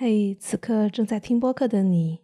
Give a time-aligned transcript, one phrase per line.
[0.00, 2.20] 嘿，此刻正在听播客的你，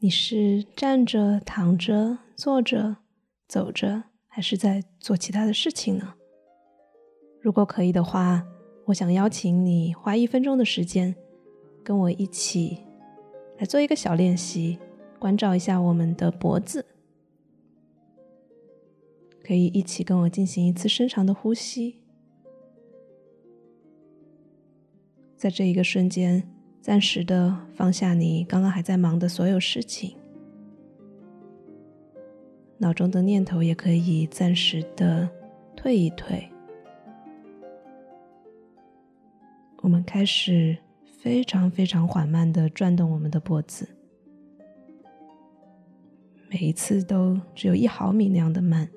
[0.00, 2.98] 你是站着、躺着、坐着、
[3.48, 6.12] 走着，还是在做其他的事情呢？
[7.40, 8.46] 如果可以的话，
[8.84, 11.16] 我想邀请你花一分钟的时间，
[11.82, 12.80] 跟我一起
[13.56, 14.78] 来做一个小练习，
[15.18, 16.84] 关照一下我们的脖子。
[19.42, 22.02] 可以一起跟我进行一次深长的呼吸，
[25.38, 26.46] 在这一个瞬间。
[26.82, 30.16] 暂时的放下你刚刚还在忙的所有事情，
[32.76, 35.30] 脑中的念头也可以暂时的
[35.76, 36.50] 退一退。
[39.80, 43.88] 我们开始非常非常缓慢的转动我们的脖子，
[46.50, 48.88] 每一次都只有一毫米那样的慢。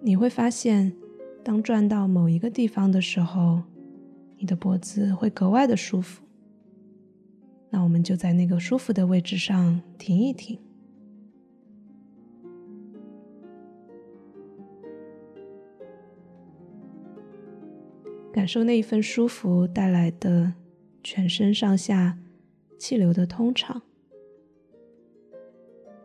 [0.00, 0.96] 你会发现。
[1.48, 3.62] 当转到某一个地方的时候，
[4.36, 6.22] 你的脖子会格外的舒服。
[7.70, 10.58] 那我们就在那个舒服的位置上停一停，
[18.30, 20.52] 感受那一份舒服带来的
[21.02, 22.18] 全身上下
[22.78, 23.80] 气流的通畅，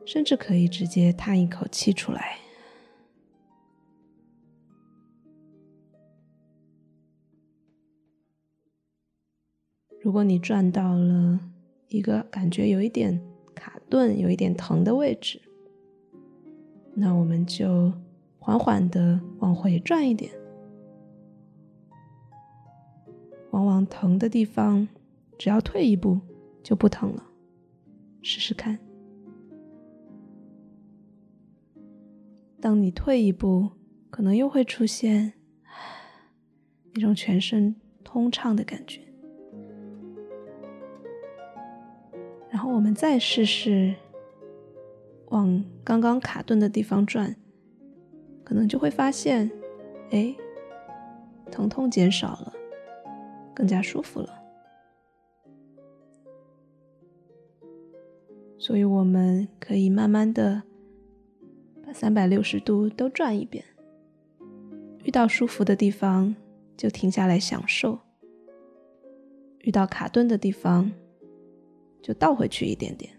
[0.06, 2.38] 甚至可以直接叹一口气出来。
[10.04, 11.40] 如果你转到了
[11.88, 13.22] 一个感觉有一点
[13.56, 15.42] 卡顿、有一点疼的位置，
[16.94, 17.90] 那我们就
[18.38, 20.30] 缓缓的往回转一点，
[23.52, 24.86] 往往疼的地方，
[25.40, 26.20] 只要退一步
[26.62, 27.24] 就不疼了。
[28.22, 28.78] 试试看，
[32.60, 33.70] 当你退一步，
[34.10, 35.32] 可能又会出现
[36.94, 39.00] 那种全身通畅的感觉。
[42.74, 43.94] 我们再试试
[45.28, 47.36] 往刚刚卡顿的地方转，
[48.44, 49.52] 可能就会发现，
[50.10, 50.36] 哎，
[51.52, 52.52] 疼痛减少了，
[53.54, 54.42] 更加舒服了。
[58.58, 60.64] 所以我们可以慢慢的
[61.86, 63.64] 把三百六十度都转一遍，
[65.04, 66.36] 遇到舒服的地方
[66.76, 68.00] 就停下来享受，
[69.60, 70.92] 遇到卡顿的地方。
[72.04, 73.12] 就倒回去一点点。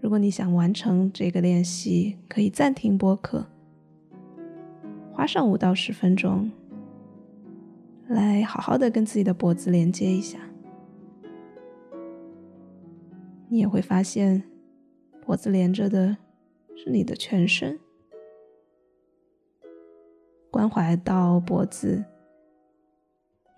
[0.00, 3.44] 如果你想完成这个练习，可以暂停播客，
[5.12, 6.50] 花上五到十分钟，
[8.08, 10.38] 来好好的跟自己的脖子连接一下。
[13.48, 14.42] 你也会发现，
[15.26, 16.16] 脖子连着的
[16.76, 17.78] 是你的全身，
[20.50, 22.04] 关怀到脖子。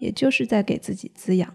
[0.02, 1.54] 也就是在给自己滋养。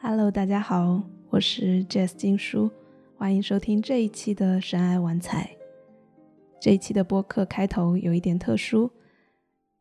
[0.00, 1.02] Hello，大家好。
[1.34, 2.70] 我是 Jess 金叔，
[3.16, 5.56] 欢迎收听这一期的深爱玩彩。
[6.60, 8.92] 这一期的播客开头有一点特殊，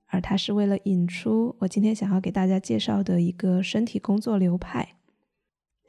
[0.07, 4.95] 而它是为了引出我今天想要给大家介绍的一个身体工作流派。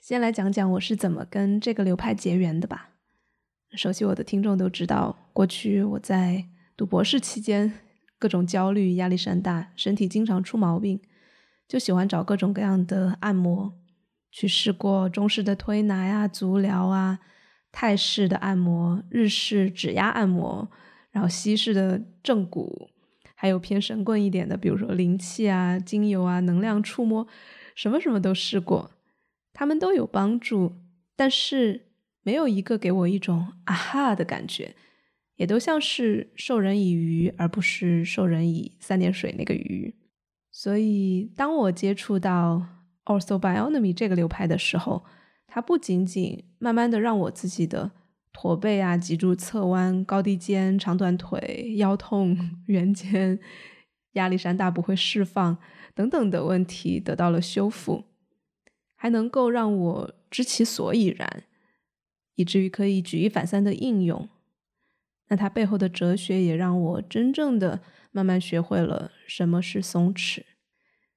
[0.02, 2.90] 先来讲讲我是怎么跟这个流派结缘的吧。
[3.72, 6.44] 熟悉我的听众都知道，过去我在
[6.76, 7.72] 读博士期间，
[8.18, 11.00] 各种焦虑、压力山大，身体经常出毛病，
[11.66, 13.72] 就喜欢找各种各样的按摩。
[14.36, 17.20] 去试过中式的推拿呀、足疗啊、
[17.70, 20.68] 泰式的按摩、日式指压按摩，
[21.12, 22.90] 然后西式的正骨，
[23.36, 27.24] 还有偏神棍一点的，比如说灵气啊、精油啊、能量触摸，
[27.76, 28.90] 什么什么都试过，
[29.52, 30.80] 他们都有帮助，
[31.14, 31.92] 但是
[32.24, 34.74] 没有一个给我一种啊哈的感觉，
[35.36, 39.94] 也都像是授人以鱼，而不是授人以三点水那个鱼。
[40.50, 42.73] 所以当我接触到。
[43.04, 45.04] Orthobionomy 这个流派的时候，
[45.46, 47.90] 它不仅仅慢慢的让我自己的
[48.32, 52.36] 驼背啊、脊柱侧弯、高低肩、长短腿、腰痛、
[52.66, 53.38] 圆肩、
[54.12, 55.58] 压力山大不会释放
[55.94, 58.04] 等等的问题得到了修复，
[58.96, 61.44] 还能够让我知其所以然，
[62.34, 64.28] 以至于可以举一反三的应用。
[65.28, 67.80] 那它背后的哲学也让我真正的
[68.10, 70.42] 慢慢学会了什么是松弛。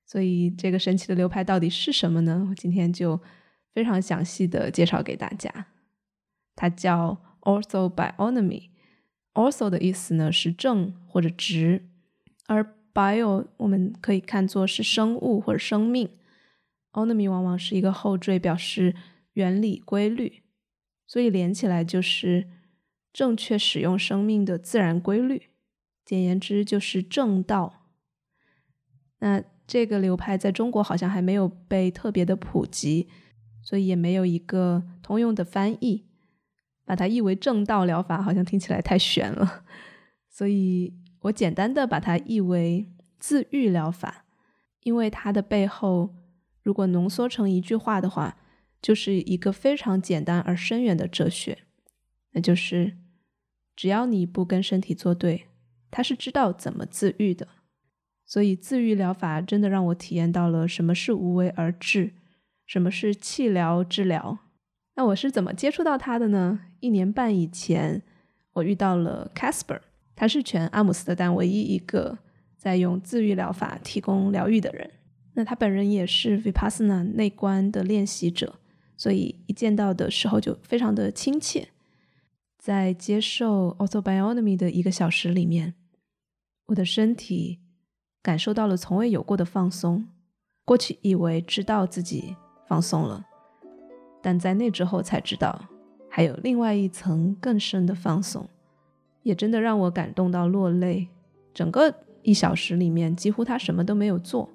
[0.08, 2.48] 所以这个神奇的流派到底是什么呢？
[2.50, 3.22] 我今天就
[3.74, 5.68] 非常详细的介绍给大家。
[6.56, 8.70] 它叫 Orthobionomy。
[9.34, 11.88] Ortho 的意思呢是正或者直，
[12.48, 16.10] 而 bio 我们可以看作是生物或者生命。
[16.94, 18.96] Onomy 往往是一个后缀，表示
[19.34, 20.42] 原理规律，
[21.06, 22.48] 所以连起来就是
[23.14, 25.50] 正确使用生命的自然规律。
[26.04, 27.92] 简言之，就是正道。
[29.20, 33.08] 那这个流派在中国好像还没有被特别的普及，
[33.62, 36.06] 所以也没有一个通用的翻译。
[36.86, 39.66] 把它译为正道疗法，好像听起来太玄了，
[40.30, 44.24] 所以我简单的把它译为自愈疗法，
[44.84, 46.16] 因为它的背后，
[46.64, 48.38] 如果浓缩成一句话的话，
[48.82, 51.58] 就是一个非常简单而深远的哲学，
[52.32, 52.96] 那就是
[53.76, 55.48] 只要你不跟身体作对，
[55.92, 57.50] 它是知道怎么自愈的。
[58.28, 62.12] 所以自愈疗法真的让我体验到了什么是无为而治，
[62.66, 64.38] 什么是气疗治疗。
[64.96, 66.60] 那我是怎么接触到它的呢？
[66.82, 68.04] 一年半以前，
[68.54, 69.80] 我遇到了 Casper，
[70.16, 72.18] 他是全阿姆斯特丹唯一一个
[72.58, 74.92] 在用自愈疗法提供疗愈的人。
[75.36, 78.60] 那他本人也是 Vipassana 内观的练习者，
[78.98, 81.70] 所以一见到的时候就非常的亲切。
[82.58, 85.76] 在接受 Orthobionomy 的一个小时里面，
[86.66, 87.60] 我的身体
[88.28, 90.06] 感受到了从未有过的放松。
[90.66, 92.36] 过去以为知道自己
[92.68, 93.26] 放松了。
[94.22, 95.58] 但在那之后才知道，
[96.10, 98.46] 还有另外一层更深的放松，
[99.24, 101.08] 也真的让我感动到落泪。
[101.54, 104.50] 整个一小时里面，几乎他什么都没有做，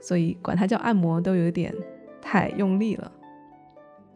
[0.00, 1.74] 所以管他叫按摩都有点
[2.22, 3.12] 太用力了。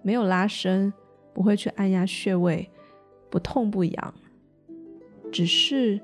[0.00, 0.90] 没有拉伸，
[1.34, 2.70] 不会去按压穴位，
[3.28, 4.14] 不痛不痒，
[5.30, 6.00] 只是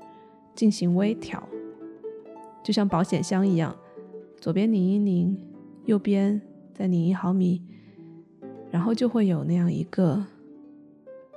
[0.53, 1.41] 进行微调，
[2.63, 3.75] 就像保险箱一样，
[4.39, 5.37] 左边拧一拧，
[5.85, 6.41] 右边
[6.73, 7.61] 再拧一毫米。
[8.71, 10.25] 然后就会有那样一个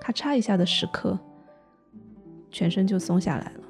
[0.01, 1.19] 咔嚓一下的时刻，
[2.51, 3.61] 全身就松下来了。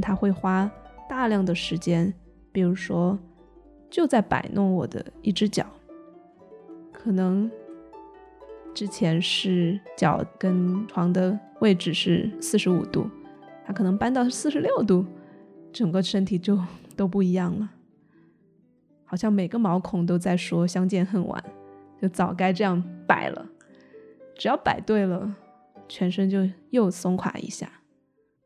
[0.00, 0.68] 他会花
[1.08, 2.12] 大量的时间，
[2.50, 3.16] 比如说
[3.88, 5.64] 就在摆弄我的一只脚，
[6.92, 7.48] 可能
[8.74, 13.06] 之前是脚跟床的位置是四十五度，
[13.64, 15.06] 他可能搬到四十六度，
[15.72, 16.58] 整个身体就
[16.96, 17.70] 都不一样了，
[19.04, 21.42] 好像每个毛孔都在说相见恨晚。
[22.00, 23.46] 就早该这样摆了，
[24.36, 25.36] 只要摆对了，
[25.88, 27.80] 全身就又松垮一下。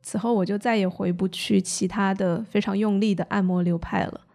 [0.03, 4.27] 此后我就再也回不去其他的非常用力的按摩流派了，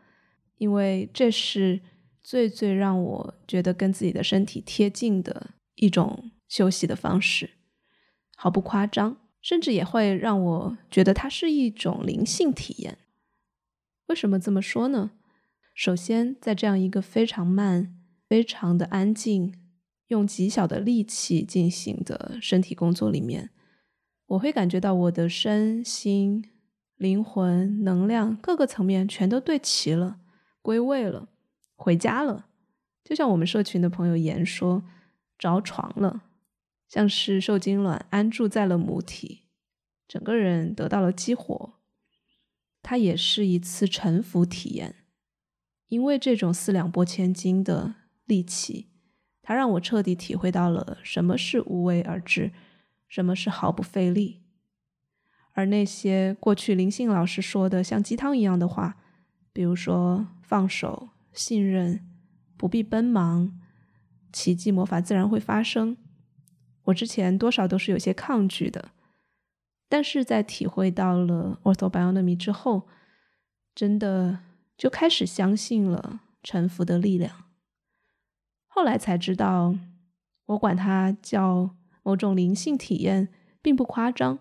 [0.57, 1.81] 因为这是
[2.23, 7.51] 最最让我觉得跟自己的身体贴近的一种休息的方式，
[8.35, 12.97] 毫不夸张，甚至也会让我觉得它是一种灵性体验。
[14.07, 15.11] 为什么这么说呢？
[15.73, 17.97] 首先，在这样一个非常慢。
[18.31, 19.53] 非常的安静，
[20.07, 23.49] 用极小的力气进行的身体工作里面，
[24.27, 26.49] 我会感觉到我的身心、
[26.95, 30.21] 灵魂、能量各个层面全都对齐了，
[30.61, 31.27] 归位了，
[31.75, 32.45] 回家了。
[33.03, 34.81] 就像我们社群的朋友言说，
[35.37, 36.23] 着床了，
[36.91, 39.43] 像是受精卵安住在了母体，
[40.09, 41.75] 整个人得到了激活。
[42.83, 44.95] 它也是一次沉浮体验，
[45.87, 47.95] 因为这种四两拨千斤的。
[48.25, 48.87] 力气，
[49.41, 52.53] 它让我彻底体会到了什么是无为而治，
[53.09, 54.43] 什么是毫不费力。
[55.51, 58.95] 而那些过去灵性老师说的像鸡汤一样的话，
[59.51, 62.07] 比如说放手、信任、
[62.55, 63.59] 不必奔忙、
[64.31, 65.97] 奇迹魔法自然会发生，
[66.91, 68.91] 我之前多少都是有些抗拒的。
[69.89, 72.87] 但是在体会到了 Orthobionomy 之后，
[73.75, 74.39] 真的
[74.77, 77.45] 就开始相信了臣服的力量。
[78.67, 79.75] 后来才知道，
[80.45, 83.27] 我管它叫某种灵性体验，
[83.61, 84.39] 并不夸张。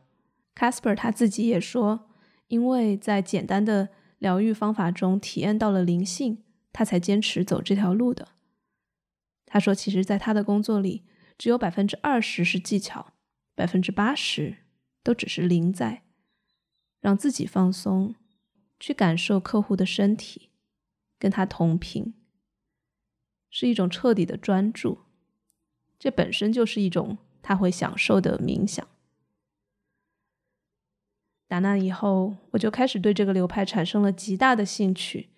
[0.54, 2.08] Casper 他自己也说，
[2.48, 3.88] 因为在简单的
[4.18, 8.28] 疗愈方法中体验到了灵性，他才坚持走这条路的。
[9.46, 11.02] 他说，其实，在他的工作里，
[11.40, 13.14] 只有百分之二十是技巧，
[13.54, 14.58] 百分之八十
[15.02, 16.02] 都只是灵在，
[17.00, 18.14] 让自己放松，
[18.78, 20.50] 去感受客户的身体，
[21.18, 22.12] 跟他同频。
[23.48, 25.06] 是一种彻底的专注，
[25.98, 28.86] 这本身就是一种他会享受的冥想。
[31.48, 35.30] 打那以后，我就开始对这个流派产生了极大的兴趣，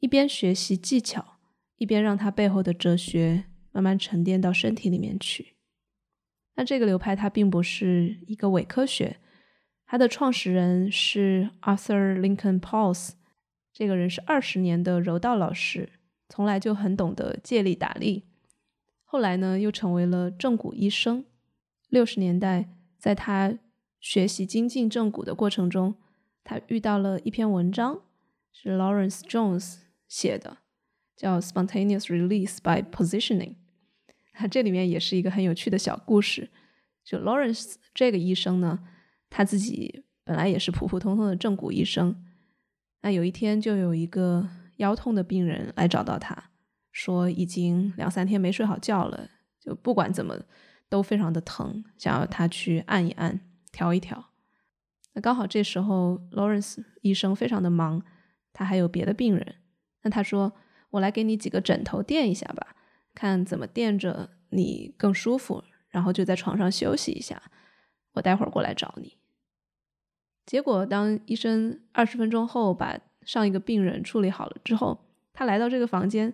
[0.00, 1.38] 一边学习技巧，
[1.76, 3.44] 一边让他背后的哲学
[3.78, 5.54] 慢慢沉淀到身体里面去。
[6.56, 9.18] 那这个流派它并不是一个伪科学，
[9.86, 13.10] 它的创始人是 Arthur Lincoln Pauls，
[13.72, 15.90] 这个人是二十年的柔道老师，
[16.28, 18.24] 从来就很懂得借力打力。
[19.04, 21.24] 后来呢，又成为了正骨医生。
[21.88, 23.56] 六十年代，在他
[24.00, 25.94] 学习精进正骨的过程中，
[26.42, 28.02] 他遇到了一篇文章，
[28.52, 29.76] 是 Lawrence Jones
[30.08, 30.56] 写的，
[31.16, 33.50] 叫《Spontaneous Release by Positioning》。
[34.38, 36.48] 他 这里面也是一个很有趣的小故事。
[37.04, 38.78] 就 Lawrence 这个医生呢，
[39.28, 42.24] 他自己本来也是普普通通的正骨医生。
[43.02, 46.50] 那有一天，就有一个腰痛的病人来找到他，
[46.92, 49.28] 说已经两三天没睡好觉了，
[49.60, 50.38] 就不管怎么
[50.88, 53.40] 都非常的疼，想要他去按一按、
[53.72, 54.32] 调一调。
[55.14, 58.02] 那刚好这时候 Lawrence 医生非常的忙，
[58.52, 59.54] 他还有别的病人。
[60.02, 60.52] 那他说
[60.90, 62.76] ：“我来给你几个枕头垫一下吧，
[63.18, 67.42] 看怎么垫着你更舒服，然后就在床上休息一下。
[68.12, 69.16] 我待会儿过来找你。”
[70.46, 76.32] 结果，当医生二十分钟后把上一个病人处理好了之后，他来到这个房间，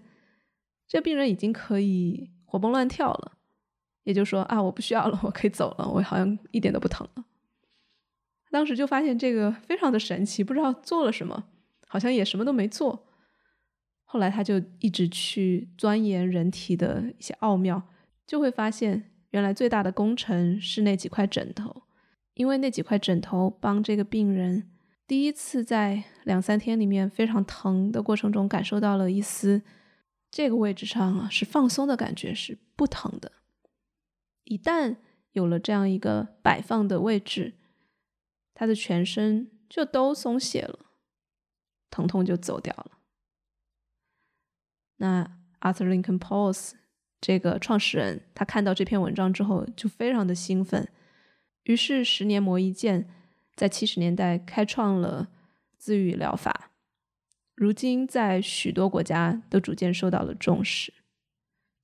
[0.87, 3.33] 这病人已经可以活蹦乱跳了，
[4.03, 7.25] 也就说啊，我不需要了，我可以走了，我好像一点都不疼了。
[8.51, 11.45] 当时就发现这个非常的神奇，不知道做了什么，
[11.89, 13.07] 好像也什么都没做。
[14.15, 17.83] 后来他就一直去钻研人体的一些奥妙，
[18.25, 21.83] 就会发现原来最大的工程是那几块枕头。
[22.35, 24.71] 因为那几块枕头帮这个病人
[25.05, 29.63] 第一次在两三天里面非常疼的过程中感受到了一丝
[30.31, 33.33] 这个位置上啊是放松的感觉，是不疼的。
[34.45, 34.95] 一旦
[35.33, 37.55] 有了这样一个摆放的位置，
[38.55, 40.87] 他的全身就都松懈了，
[41.91, 42.93] 疼痛就走掉了。
[44.97, 46.73] 那 Arthur Lincoln Pauls
[47.21, 50.89] 这个创始人，他看到这篇文章之后就非常的兴奋。
[51.65, 53.09] 于是，十年磨一剑，
[53.55, 55.29] 在七十年代开创了
[55.79, 56.71] 自愈疗法。
[57.55, 60.93] 如今，在许多国家都逐渐受到了重视。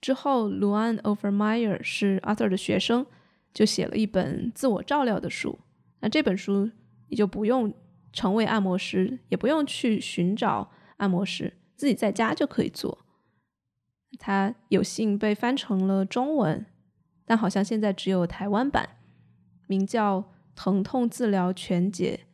[0.00, 3.06] 之后，卢安· Overmyer 是 Arthur 的学生，
[3.54, 5.58] 就写了一本自我照料的书。
[6.00, 6.70] 那这本书，
[7.08, 7.72] 你就不用
[8.12, 12.98] 成为按摩师，也不用去寻找按摩师，自己在家就可以做。
[14.18, 16.66] 他有幸被翻成了中文，
[17.24, 18.98] 但好像现在只有台湾版。
[19.66, 20.20] 名叫
[20.54, 22.26] 《疼痛治疗全解：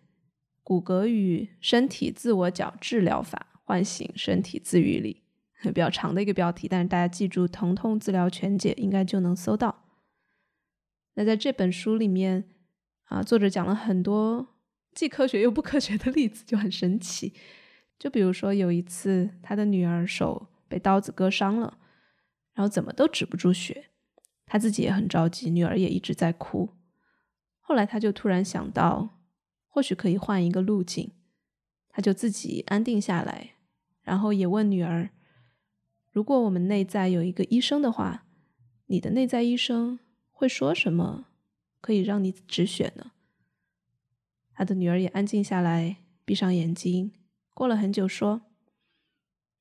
[0.65, 5.23] 骨骼与身体自我矫治疗法，唤醒身体自愈力》，
[5.73, 9.85] 比较长的一个标题，但是大家记住“疼痛治疗全解”应该就能搜到。
[11.15, 12.51] 那在这本书里面
[13.05, 14.57] 啊，作者讲了很多
[14.93, 17.33] 既科学又不科学的例子，就很神奇。
[17.99, 21.79] 就比如说有一次，他的女儿手被刀子割伤了，
[22.53, 23.91] 然后怎么都止不住血，
[24.45, 26.71] 他自己也很着急，女儿也一直在哭。
[27.61, 29.21] 后来他就突然想到，
[29.67, 31.13] 或许可以换一个路径，
[31.89, 33.55] 他就自己安定下来，
[34.03, 35.11] 然后也问女儿
[36.13, 38.27] ：“如果我们内在有一个医生的话，
[38.87, 39.99] 你的内在医生
[40.31, 41.27] 会说什么，
[41.81, 43.13] 可以让你止血呢？”
[44.55, 47.13] 他的女儿也安静下来，闭上眼睛，
[47.57, 48.43] 过了很久说：“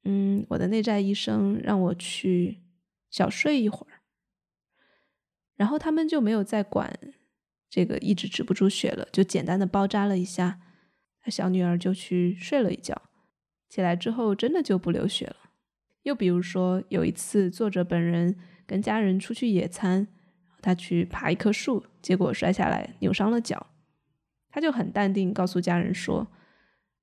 [0.03, 2.59] 嗯，我的内在医生让我去
[3.09, 4.01] 小睡一会儿。”
[5.55, 6.99] 然后他们就没有再管。
[7.69, 10.59] 这个一直止不住血了，就简单的包扎了一下，
[11.27, 13.01] 小女儿就去睡了一觉，
[13.69, 15.37] 起来之后真的就不流血了。
[16.03, 18.37] 又比如说有一次，作者本人
[18.67, 20.05] 跟家人出去野餐，
[20.61, 23.67] 他去爬一棵树，结果摔下来扭伤了脚，
[24.49, 26.27] 他就很淡定告诉家人说：“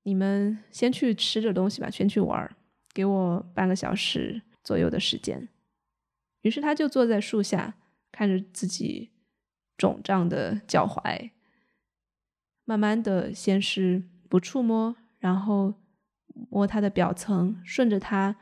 [0.03, 2.57] 你们先去吃着东西吧，先去玩儿，
[2.93, 5.49] 给我半个小时左右的时间。”
[6.43, 7.75] 于是他就坐在树下，
[8.11, 9.11] 看着自己。
[9.79, 11.33] 肿胀的脚踝，
[12.65, 15.75] 慢慢的先是不触摸，然后
[16.51, 18.37] 摸它的表层，顺着它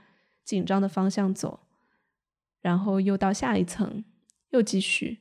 [0.44, 1.66] 紧张的方向走，
[2.60, 4.04] 然后又到下一层，
[4.50, 5.20] 又继续，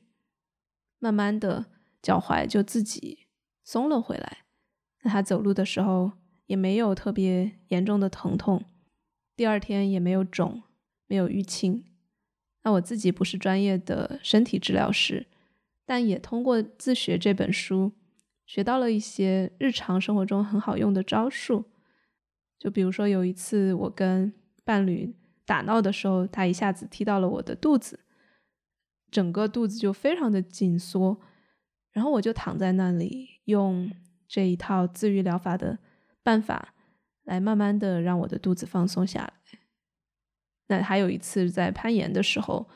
[0.98, 1.66] 慢慢的
[2.02, 3.28] 脚踝就自己
[3.64, 4.44] 松了回来。
[5.02, 6.12] 那他走路的时候
[6.50, 8.64] 也没有特别严重的疼痛，
[9.36, 10.64] 第二天也没有肿，
[11.06, 11.84] 没有淤青。
[12.64, 15.28] 那我自己不是专业的身体治疗师。
[15.86, 17.92] 但也通过自学这本书，
[18.46, 21.66] 学到了一些日常生活中很好用的招数。
[22.58, 24.32] 就比如说有一次我跟
[24.64, 25.14] 伴侣
[25.46, 28.00] 打闹的时候，他一下子踢到了我的肚子，
[29.08, 31.20] 整个肚子就非常的紧缩，
[31.92, 33.88] 然后我就躺在那里，用
[34.26, 35.78] 这一套自愈疗法的
[36.22, 36.74] 办法
[37.24, 39.32] 来慢慢的让我的肚子放松下来。
[40.68, 42.68] 那还有一次在攀岩的时候，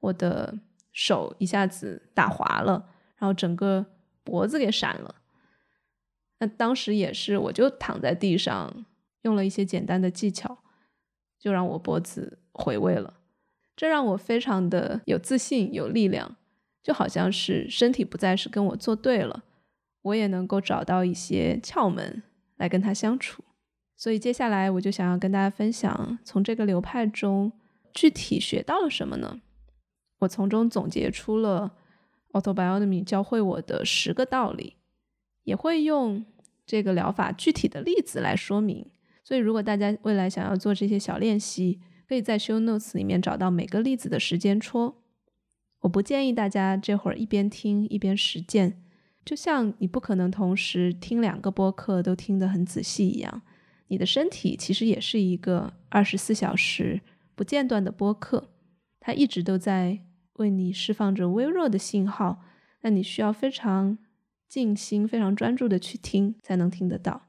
[0.00, 0.58] 我的。
[0.96, 3.84] 手一下子打滑了，然后整个
[4.22, 5.16] 脖子给闪了。
[6.38, 8.86] 那当时也是，我就躺在地上，
[9.22, 10.56] 用了一些简单的技巧，
[11.36, 13.14] 就让我脖子回位了。
[13.74, 16.36] 这让我非常的有自信、有力量，
[16.80, 19.42] 就好像是身体不再是跟我作对了，
[20.02, 22.22] 我也能够找到一些窍门
[22.56, 23.42] 来跟他相处。
[23.96, 27.52] 所以接下来我就想要跟大家分享，从这个流派中
[27.92, 29.40] 具体学到了什么呢？
[30.20, 31.76] 我从中总结出了
[32.32, 34.76] Autobiography 教会我的十个道理，
[35.44, 36.24] 也会用
[36.66, 38.86] 这个疗法具体的例子来说明。
[39.22, 45.02] 所以如果大家未来想要做这些小练习，可以在 Show Notes 里面找到每个例子的时间戳。
[45.80, 48.83] 我不建议大家这会儿一边听一边实践，
[49.24, 53.42] 就像你不可能同时听两个播客都听得很仔细一样。
[53.88, 57.00] 你的身体其实也是一个二十四小时
[57.34, 58.50] 不间断的播客，
[59.00, 60.00] 它一直都在
[60.34, 62.42] 为你释放着微弱的信号，
[62.80, 63.98] 那你需要非常
[64.48, 67.28] 静心、非常专注的去听，才能听得到。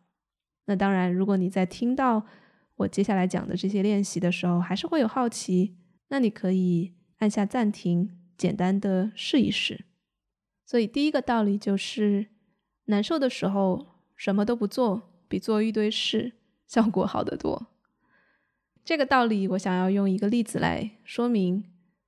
[0.66, 2.26] 那当然，如果你在听到
[2.78, 5.76] 我接下来讲的这些练习的时候，还是会有好奇，
[6.08, 9.86] 那你可以按下暂停，简单的试一试。
[10.66, 12.28] 所以第一个道理就是，
[12.86, 16.34] 难受的时候什么都不做，比做一堆事。
[16.68, 17.68] 效果好得多。
[18.84, 21.64] 这个道理我想要用一个例子来说明，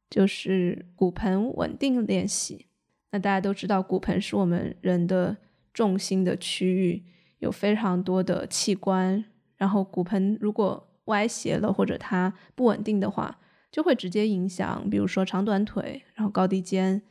[0.10, 2.66] 就是骨盆稳定练习。
[3.12, 5.38] 那大家都知道，骨盆是我们人的
[5.74, 7.04] 重心的区域，
[7.38, 9.24] 有非常多的器官。
[9.58, 13.40] 然后骨盆如果歪斜了或者它不稳定的话，
[13.72, 17.02] 就会直接影响，比如说长短腿，然后高低肩，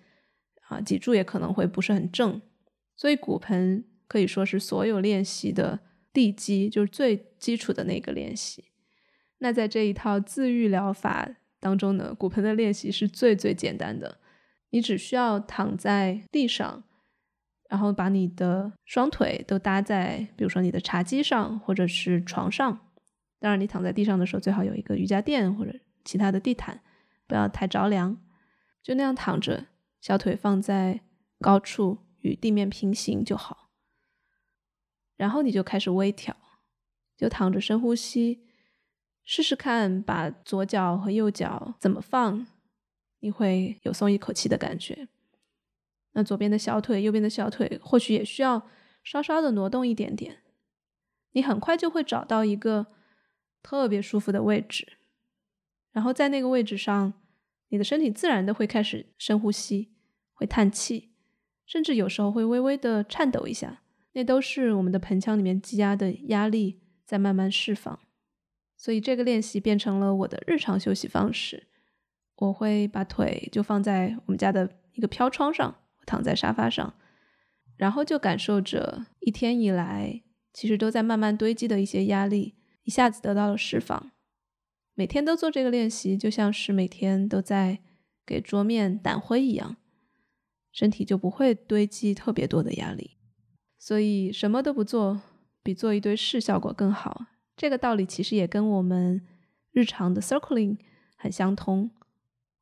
[0.69, 2.41] 啊，脊柱也可能会不是很正。
[2.95, 5.81] 所以骨盆可以说是所有练习的。
[6.13, 8.65] 地基就是最基础的那个练习。
[9.37, 11.29] 那在这一套自愈疗法
[11.61, 14.17] 当中呢，骨盆的练习是最最简单的。
[14.71, 16.85] 你只需要躺在地上，
[17.69, 22.81] 然后把你的双腿都搭在，比如说你的茶几上或者是床上。
[23.39, 26.81] 当然，你躺在地上的时候，最好有一个瑜伽垫或者其他的地毯，
[27.27, 28.17] 不要太着凉。
[28.83, 29.67] 就那样躺着，
[30.07, 31.01] 小腿放在
[31.41, 33.73] 高处，与地面平行就好。
[35.17, 36.37] 然后你就开始微调，
[37.17, 38.47] 就躺着深呼吸，
[39.25, 42.47] 试试看把左脚和右脚怎么放，
[43.19, 45.09] 你会有松一口气的感觉。
[46.13, 48.71] 那左边的小腿、右边的小腿或许也需要
[49.03, 50.45] 稍稍的挪动一点点，
[51.33, 52.87] 你很快就会找到一个
[53.61, 54.99] 特别舒服的位置，
[55.91, 57.13] 然后在那个位置上，
[57.71, 59.96] 你的身体自然的会开始深呼吸，
[60.37, 61.11] 会叹气，
[61.67, 63.83] 甚至有时候会微微的颤抖一下。
[64.13, 67.99] 那都是我们的盆腔里面积压的压力在慢慢释放，
[68.75, 71.67] 所以这个练习变成了我的日常休息方式。
[72.37, 76.95] 我会把腿就放在我们家的一个飘窗上，躺在沙发上，
[77.77, 80.23] 然后就感受着一天以来
[80.53, 84.13] 其实都在慢慢堆积的一些压力，一下子得到了释放。
[84.95, 87.81] 每天都做这个练习，就像是每天都在
[88.25, 89.77] 给桌面掸灰一样，
[90.77, 93.13] 身体就不会堆积特别多的压力。
[93.79, 95.23] 所以什么都不做，
[95.63, 97.25] 比做一堆事效果更好。
[97.57, 99.27] 这个道理其实也跟我们
[99.73, 100.77] 日常的 circling
[101.17, 101.91] 很相通。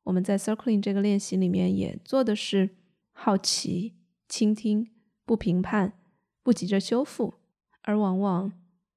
[0.03, 2.69] 我们在 circling 这个练习里面也做的是
[3.11, 3.95] 好奇、
[4.29, 4.89] 倾听、
[5.25, 5.91] 不评判、
[6.41, 7.33] 不急着修复，
[7.81, 8.53] 而往往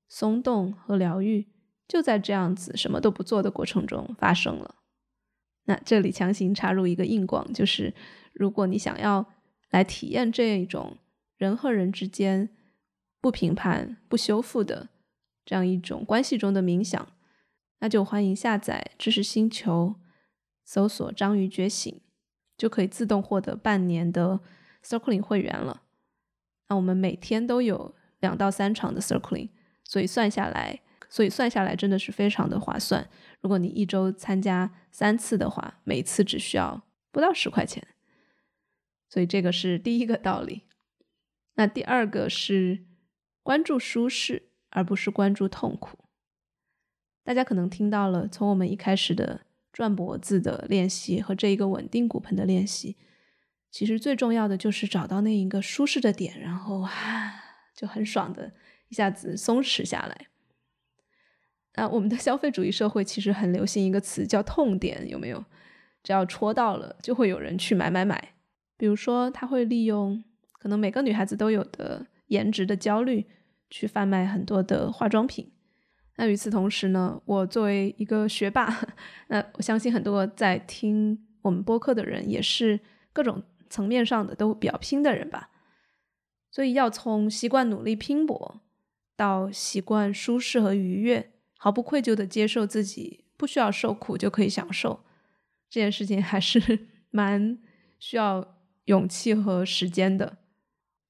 [0.07, 1.49] 松动和疗愈
[1.89, 4.77] 就在这样子什么都不做的过程中发生了。
[5.69, 7.95] 那这里强行插入一个硬广，就是
[8.33, 9.25] 如果你想要
[9.71, 10.99] 来体验这一种。
[11.39, 12.49] 人和人之间
[13.21, 14.89] 不评判、不修复的
[15.45, 17.13] 这样一种关系中的冥想，
[17.79, 19.95] 那就欢迎下载知识星球，
[20.65, 22.01] 搜索“章鱼觉醒”，
[22.59, 24.41] 就可以自动获得半年的
[24.83, 25.83] Circling 会员了。
[26.69, 29.51] 那我们每天都有两到三场的 Circling，
[29.85, 33.09] 所以算下来，所以算下来真的是非常的划算。
[33.41, 37.87] 如果你一周参加三次的话，每次只需要不到十块钱。
[39.09, 40.65] 所以这个是第一个道理。
[41.55, 42.85] 那第二个是
[43.43, 45.99] 关注舒适，而不是关注痛苦。
[47.25, 49.43] 大家可能听到了，从我们一开始的
[49.73, 52.97] 转脖子的练习和这一个稳定骨盆的练习，
[53.71, 57.35] 其实最重要的就是找到那一个舒适的点，然后啊，
[57.75, 58.53] 就很爽的
[58.89, 60.29] 一下子松弛下来。
[61.79, 65.45] 啊，我们的消费主义社会其实很流行一个词叫痛点，有没有？
[66.03, 68.35] 只要戳到了，就会有人去买买买。
[68.77, 70.23] 比如说，他会利用。
[70.61, 73.25] 可能每个女孩子都有的颜值的焦虑，
[73.71, 75.53] 去贩卖很多的化妆品。
[76.17, 78.69] 那与此同时呢，我作为一个学霸，
[79.29, 82.81] 那我相信很多在听我们播客的人也是
[83.13, 85.51] 各种层面上的都比较拼的人吧。
[86.51, 88.61] 所以要从习惯努力拼搏
[89.17, 95.05] 到习惯舒适和愉悦，毫不愧疚的接受自己不需要受苦就可以享受，
[95.69, 97.59] 这件事情还是 蛮
[97.99, 100.39] 需要勇气和时间的。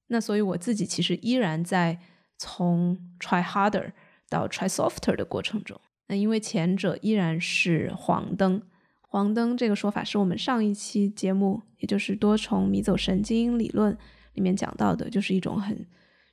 [0.09, 2.01] 那所以我自己其实依然在
[2.39, 3.93] 从 try harder
[4.29, 5.81] 到 try softer 的过程中。
[6.07, 8.63] 那因为前者依然是黄灯，
[9.03, 13.95] 黄灯这个说法是我们上一期节目，也就是多重迷走神经理论
[14.33, 15.87] 里面讲到的，就是一种很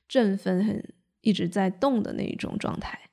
[0.07, 3.04] 振奋、很一直在动的那一种状态。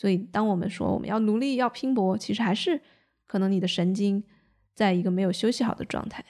[0.00, 2.80] 所以当我们说我们要努力、要拼搏，其实还是
[3.26, 4.24] 可能你的神经
[4.74, 6.24] 在一个没有休息好的状态。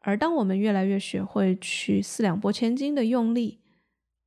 [0.00, 3.60] 而当我们越来越学会去四两拨千斤的用力，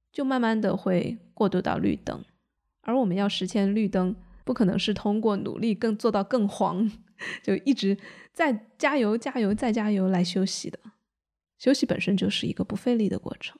[0.09, 2.23] 就慢慢的会过渡到绿灯。
[2.79, 6.89] 而我们要实现绿灯，不可能是通过努力更做到更黄，
[7.43, 7.97] 就一直
[8.31, 10.79] 在加油、加油、再加油来休息的。
[11.57, 13.59] 休息本身就是一个不费力的过程。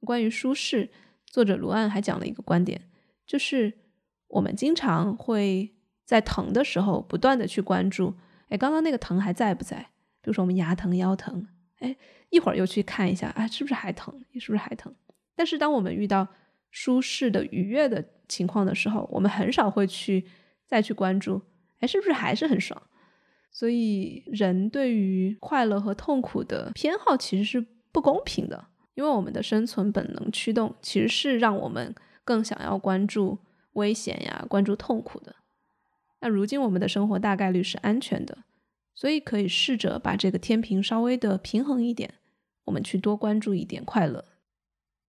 [0.00, 0.90] 关于舒适，
[1.26, 2.90] 作者卢安还讲了一个观点，
[3.24, 3.72] 就是
[4.28, 8.14] 我们经常会在疼的时候不断的去关注，
[8.48, 9.78] 哎，刚刚那个疼还在不在？
[10.20, 11.46] 比如说我们牙疼、腰疼，
[11.78, 11.96] 哎，
[12.30, 14.12] 一会儿又去看一下，啊，是不是还疼？
[14.38, 14.92] 是不是还疼？
[15.34, 16.26] 但是当我们遇到
[16.70, 20.26] 舒适的、愉悦的情况的时候，我们很少会去
[20.66, 21.42] 再去关注，
[21.80, 22.80] 哎，是不是还是很爽？
[23.52, 33.38] 所以人对于快乐和痛苦的偏好其实是不公平的，因为我们的生存本能驱动其实是让我们更想要关注
[33.76, 35.36] 危险呀、关注痛苦的。
[36.20, 38.38] 那如今我们的生活大概率是安全的。
[38.98, 42.14] 所以可以试着把这个天平稍微的平衡一点，
[42.64, 44.24] 我们去多关注一点快乐。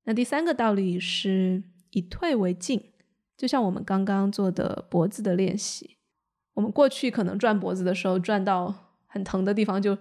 [0.04, 2.92] 那第三个道理是以退为进，
[3.38, 5.96] 就像我们刚刚做的脖子的练习，
[6.56, 9.98] 我们过去可能转脖子的时候转到很疼的地方，就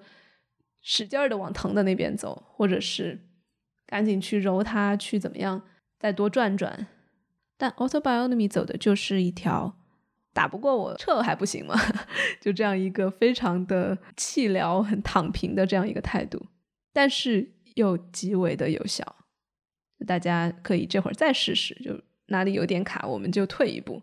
[0.81, 3.21] 使劲儿的往疼的那边走，或者是
[3.87, 5.63] 赶紧去揉它，去怎么样
[5.97, 6.89] 再多转转。
[7.57, 9.79] 但 autobiognomy 走的就是一条。
[10.33, 11.75] 打不过我撤还不行吗？
[12.43, 16.45] 就这样一个非常的气疗、很躺平的这样一个态度，
[16.93, 19.17] 但是又极为的有效。
[20.07, 24.03] 大家可以这会儿再试试，就哪里有点卡，我们就退一步，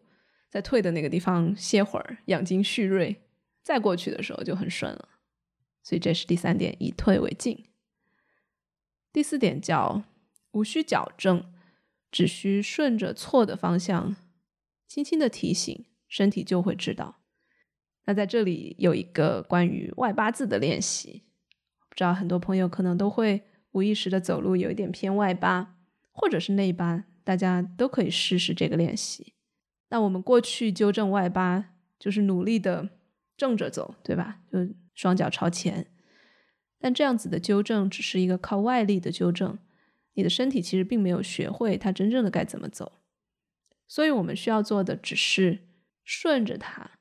[0.50, 3.22] 在退的那个地方歇会儿，养精蓄锐，
[3.62, 5.10] 再过去的时候就很顺了。
[5.84, 7.66] 所以这是第三点，以退为进。
[9.12, 10.02] 第四点叫
[10.54, 11.53] 无需矫正，
[12.14, 14.16] 只需顺着错的方向，
[14.88, 15.84] 轻轻的提醒。
[16.08, 17.24] 身体就会知道。
[18.06, 21.24] 那在这里有一个关于外八字的练习，
[21.90, 25.76] 不知道很多朋友可能都会无意识的走路有一点偏外八，
[26.12, 29.34] 或者是内八，大家都可以试试这个练习。
[29.90, 32.92] 那我们过去纠正外八，就是努力的
[33.36, 34.42] 正着走，对吧？
[34.52, 34.60] 就
[34.94, 35.88] 双脚朝前。
[36.78, 39.58] 但这样子的纠正只是一个靠外力的纠正，
[40.14, 42.92] 你的身体其实并没有学会它真正的该怎么走。
[43.88, 45.60] 所以我们需要做的只是。
[46.06, 47.00] 顺着它，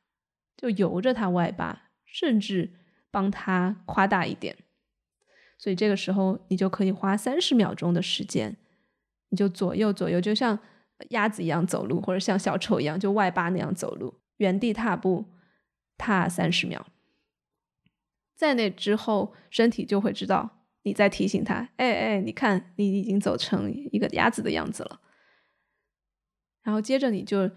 [0.57, 2.73] 就由着它外八，甚至
[3.11, 4.57] 帮它夸大一点。
[5.59, 8.57] 所以这个时候，你就可以花三十秒钟的时间，
[9.31, 10.57] 你就左右左右，就像
[11.11, 15.25] 鸭子一样走路，或者像小丑一样就外八那样走路，原地踏步
[15.99, 16.87] 踏三十秒。
[18.37, 25.01] 在那之后，身体就会知道你再提醒他：“哎哎，你看，你已经走成一个鸭子的样子了。”
[26.63, 27.51] 然后接着你就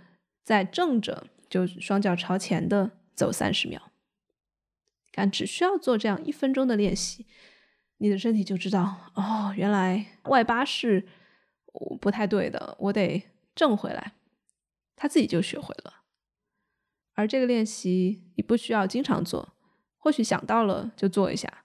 [0.44, 1.28] 在正着。
[1.48, 3.92] 就双脚朝前的走三十秒，
[5.12, 7.28] 看只需要做这样一分钟的练习，
[7.98, 11.08] 你的身体就知道哦，原来外八是
[12.02, 14.14] 不太对的，我得正回来，
[14.96, 16.02] 他自己就学会了。
[17.14, 19.56] 而这个练习你不需要经常做，
[19.98, 21.65] 或许想到了就做一下，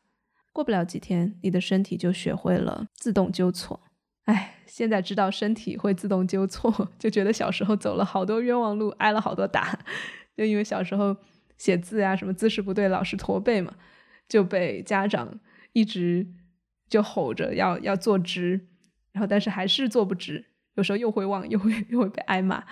[0.61, 3.81] 过不了几天，你的身体就学会了自动纠错。
[4.25, 9.79] 哎，现在知道身体会自动纠错，就觉得小时候走了好多冤枉路，挨了好多打，
[10.37, 11.17] 就因为小时候
[11.57, 13.75] 写字呀什么姿势不对，老是驼背嘛，
[14.29, 15.41] 就被家长
[15.73, 16.27] 一直
[16.91, 18.69] 就吼着要要坐直，
[19.13, 20.45] 然后但是还是坐不直，
[20.75, 22.63] 有时候又会忘，又会又会被挨骂，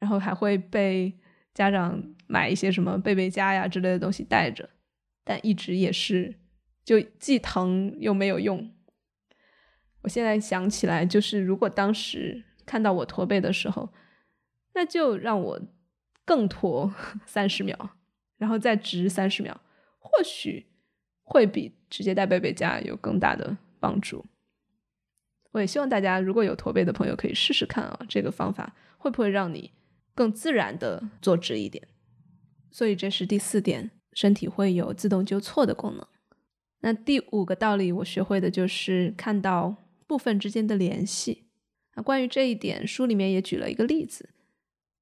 [0.00, 1.16] 然后还会被
[1.54, 4.68] 家长买一些什么背背佳呀之类的东西带着，
[5.22, 6.34] 但一直也是
[6.88, 8.72] 就既疼又没有用。
[10.00, 13.92] 我现在想起来，就是如果当时看到我驼背的时候，
[14.72, 15.60] 那就让我
[16.24, 16.90] 更驼
[17.26, 17.76] 三十秒，
[18.38, 19.60] 然后再直三十秒，
[19.98, 20.64] 或许
[21.20, 24.24] 会比直接带背背佳有更大的帮助。
[25.50, 29.72] 我也希望大家如果有驼背的朋友可以试试看啊，这个方法会不会让你
[30.14, 31.86] 更自然的坐直一点？
[32.70, 36.08] 所以这是第四点，身体会有自动纠错的功能。
[36.80, 39.76] 那第五个道理我学会的就是看到。
[40.08, 41.44] 部分之间的联系
[41.94, 44.30] 那关于这一点，书里面也举了一个例子，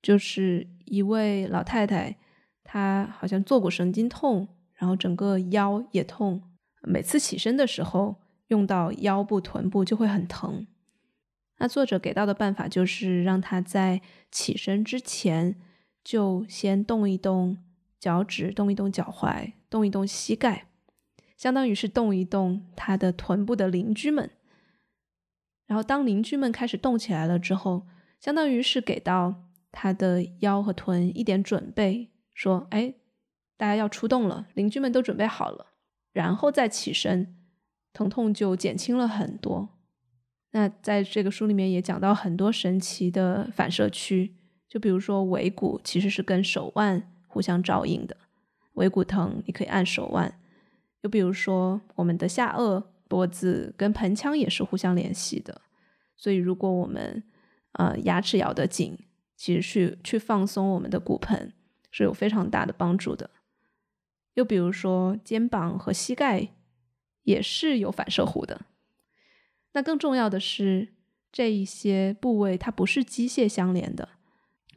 [0.03, 2.17] 就是一位老太太，
[2.65, 6.43] 她好像坐骨神经痛，然后整个腰也痛，
[6.83, 8.17] 每次起身的时候
[8.49, 10.67] 用到腰部、臀部就会很疼。
[11.59, 15.55] 那作者给到的办法就是让她在起身之前
[16.03, 17.59] 就先动一动
[18.01, 20.67] 脚趾，动一动脚踝，动一动膝盖，
[21.37, 24.31] 相当于是动一动他的臀部的邻居们。
[25.67, 27.87] 然后，当邻居们开始动起来了之后，
[28.21, 32.95] 相当于是给到他的腰和臀一点准备，说：“哎，
[33.57, 35.73] 大家要出动了，邻居们都准备好了，
[36.13, 37.37] 然后再起身，
[37.93, 39.71] 疼痛就减轻了很多。”
[40.53, 44.37] 那在这个书里面也讲到很多神奇的反射区，
[44.69, 48.17] 就比如说尾骨其实是跟手腕互相照应的，
[48.75, 50.31] 尾骨疼你可以按手腕；
[51.07, 52.83] 就比如说我们的下颚。
[53.09, 55.61] 脖子跟盆腔也是互相联系的，
[56.17, 57.23] 所以如果我们
[57.75, 58.99] 呃牙齿咬得紧，
[59.37, 61.53] 其实去去放松我们的骨盆
[61.93, 63.31] 是有非常大的帮助的。
[64.35, 66.49] 又比如说肩膀和膝盖
[67.23, 68.63] 也是有反射弧的。
[69.75, 70.89] 那更重要的是
[71.31, 74.09] 这一些部位它不是机械相连的，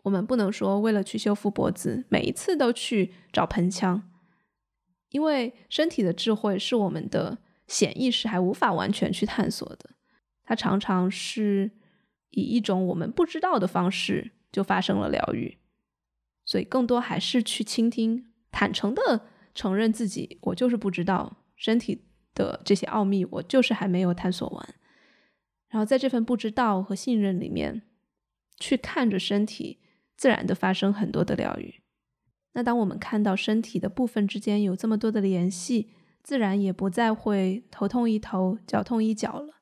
[0.04, 4.04] 我们不能说为了去修复脖子，每一次都去找盆腔，
[5.10, 7.38] 因为身体的智慧是我们的。
[7.72, 9.92] 潜意识还无法完全去探索的，
[10.44, 11.70] 它常常是
[12.32, 15.60] 以一种我们不知道的方式就发生了疗愈，
[16.44, 24.76] 所以更多还是去倾听，坦诚的承认自己，我就是不知道身体的这些奥秘，我就是还没有探索完。
[25.68, 27.84] 然后在这份不知道和信任里面，
[28.60, 29.80] 去看着身体
[30.18, 31.79] 自然的发生很多的疗愈。
[32.54, 35.92] 那当我们看到身体的部分之间有这么多的联系。
[36.22, 39.62] 自然也不再会头痛一头、脚痛一脚了，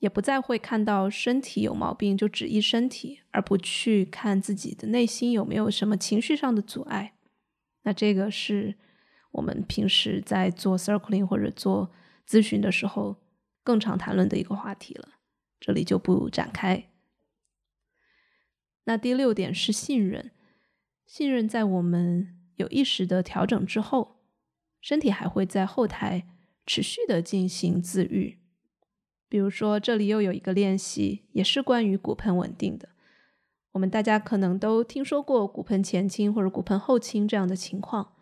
[0.00, 7.14] 也不再会看到身体有毛病就只医身体，而不去看自己的内心有没有什么情绪上的阻碍。
[7.84, 8.74] 那这个是
[9.30, 11.90] 我们平时在做 circling 或者做
[12.28, 13.16] 咨询的时候
[13.62, 15.08] 更常谈论的一个话题了，
[15.58, 16.90] 这里就不展开。
[18.84, 20.32] 那第六点是信任，
[21.08, 24.16] 信任在我们有意识的调整之后。
[24.80, 26.24] 身体还会在后台
[26.64, 28.38] 持续的进行自愈，
[29.28, 32.90] 比如说这里又有一个练习，也是关于骨盆稳定的。
[33.72, 38.14] 我们大家可能都听说过骨盆前倾或者骨盆后倾这样的情况。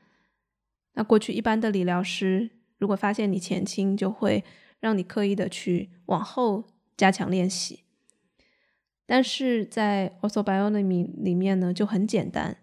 [0.95, 4.43] 那过去一般的理疗师如果发现你前倾，就会
[4.81, 6.65] 让你刻意的去往后
[6.97, 7.81] 加强练习。
[9.05, 12.57] 但是在 Orthobiology 里面呢，就很简单，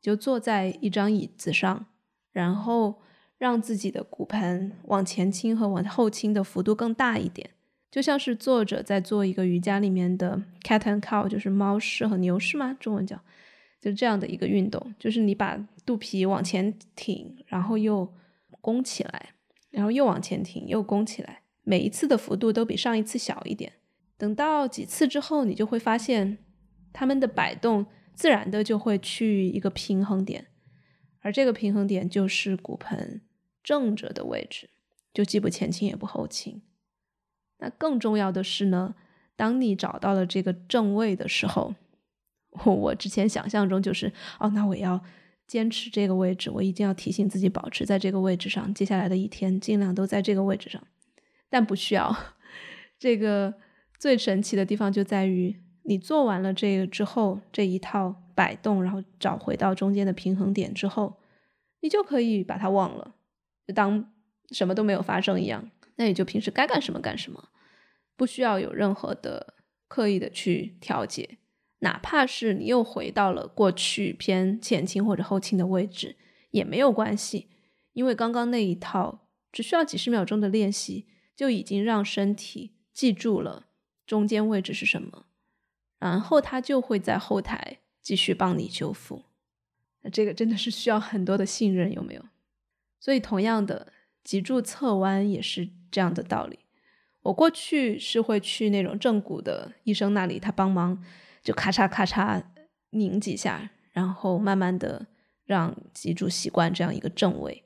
[0.00, 1.86] 就坐在一张椅子上，
[2.32, 3.02] 然后。
[3.38, 7.48] 让自己的骨盆往前倾和往后倾的幅度更大一点，
[7.88, 12.76] 就像是坐着在做一个瑜伽里面的 cat and cow，就是猫式和牛式吗？
[12.80, 13.16] 中文叫，
[13.80, 15.56] 就这样的一个运动，就是你把
[15.86, 18.12] 肚皮往前挺，然后又
[18.60, 19.34] 弓起来，
[19.70, 23.74] 然后又往前挺，又弓起来，每一次的幅度都比上一次小一点。
[24.16, 26.38] 等到几次之后，你就会发现
[26.92, 27.86] 它们的摆动
[28.18, 30.48] 自然的就会趋于一个平衡点，
[31.20, 33.20] 而这个平衡点就是骨盆。
[33.62, 34.70] 正着的位置，
[35.12, 36.62] 就既不前倾也不后倾。
[37.58, 38.96] 那更重要的是呢，
[39.36, 41.74] 当你找到了这个正位的时候，
[42.64, 45.04] 我我之前想象中就是，哦，那我要
[45.46, 50.82] 坚持这个位置，我一定要提醒自己保持在这个位置上，接下来的一天尽量都在这个位置上。
[51.48, 52.16] 但不需要，
[52.98, 53.54] 这个
[53.96, 61.18] 最神奇的地方就在于，你做完了这个之后，这一套摆动，然后找回到中间的平衡点之后，
[61.80, 63.14] 你就可以把它忘了。
[63.66, 64.12] 就当
[64.50, 67.48] 什么都没有发生一样，那你就平时该干什么干什么，
[68.16, 69.54] 不需要有任何的
[69.88, 71.38] 刻意的去调节，
[71.78, 76.16] 哪怕是你又回到了过去偏前倾或者后倾的位置
[76.50, 77.48] 也没有关系，
[77.94, 83.68] 因为刚刚那一套只需要几十秒钟的练习就已经让身体记住了
[84.06, 85.24] 中间位置是什么，
[85.98, 89.24] 然后他就会在后台继续帮你修复。
[90.02, 92.24] 那这个真的是需要很多的信任，有没有？
[93.00, 93.92] 所以，同样的
[94.24, 96.58] 脊柱侧弯也是这样的道理。
[97.22, 101.04] 我过去是会去那种正骨的医生那里，他帮忙
[101.42, 102.42] 就咔嚓咔嚓
[102.90, 105.06] 拧几下，然后慢慢的
[105.44, 107.64] 让脊柱习惯这样一个正位。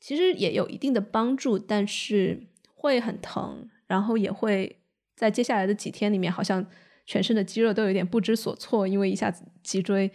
[0.00, 4.80] 其实也有一定的帮助，但是会很疼，然后也会
[5.14, 6.66] 在接下来的几天里面，好像
[7.06, 10.10] 全身的肌肉都有点不知所措，因为一下子脊椎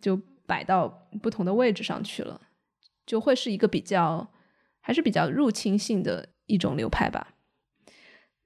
[0.00, 2.40] 就摆到不同的位置上去了。
[3.04, 4.32] 就会是一个比较，
[4.80, 7.34] 还是比较入侵性的一种流派吧。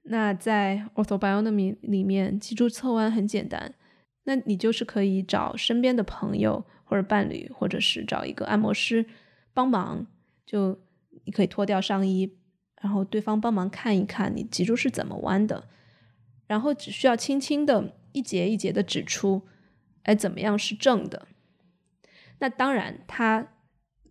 [0.03, 3.75] 那在 Orthobionomy 里面，脊柱侧弯很简单，
[4.23, 9.05] 那你就是可以找身边的朋友或者伴侣，或者是找一个按摩师
[9.53, 10.07] 帮忙，
[10.45, 10.79] 就
[11.25, 12.35] 你可以脱掉上衣，
[12.81, 15.67] 然后对方帮忙看一看你脊柱是怎么弯的，
[16.47, 19.47] 然后只需要轻轻的一节一节的指出，
[20.03, 21.27] 哎，怎么样是正的？
[22.39, 23.53] 那当然，它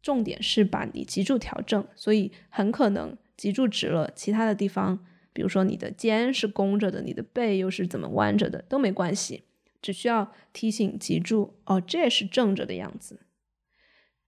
[0.00, 5.04] 重点是把你脊柱调正，所以很可能脊柱直了，其他的地方。
[5.32, 9.44] 比如说你的肩是弓着的，你的背又是怎么弯着的都没关系，
[9.82, 13.20] 只需要提醒脊柱哦，这是正着的样子。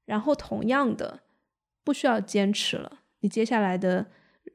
[0.05, 1.21] 然后同样的，
[1.83, 4.09] 不需要坚持了，你接下来的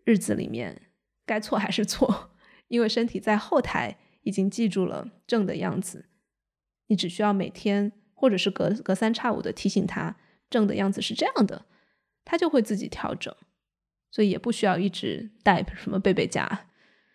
[0.03, 0.89] 日子里面
[1.25, 2.32] 该错还是错，
[2.73, 6.09] 因为身体在后台已经记住了正的样子，
[6.87, 10.17] 你只需要每天或者是隔隔三差五的提醒他
[10.49, 11.67] 正的样子是这样的，
[12.25, 13.31] 他就会自己调整。
[14.09, 16.65] 所以也不需要一直带什么背背夹，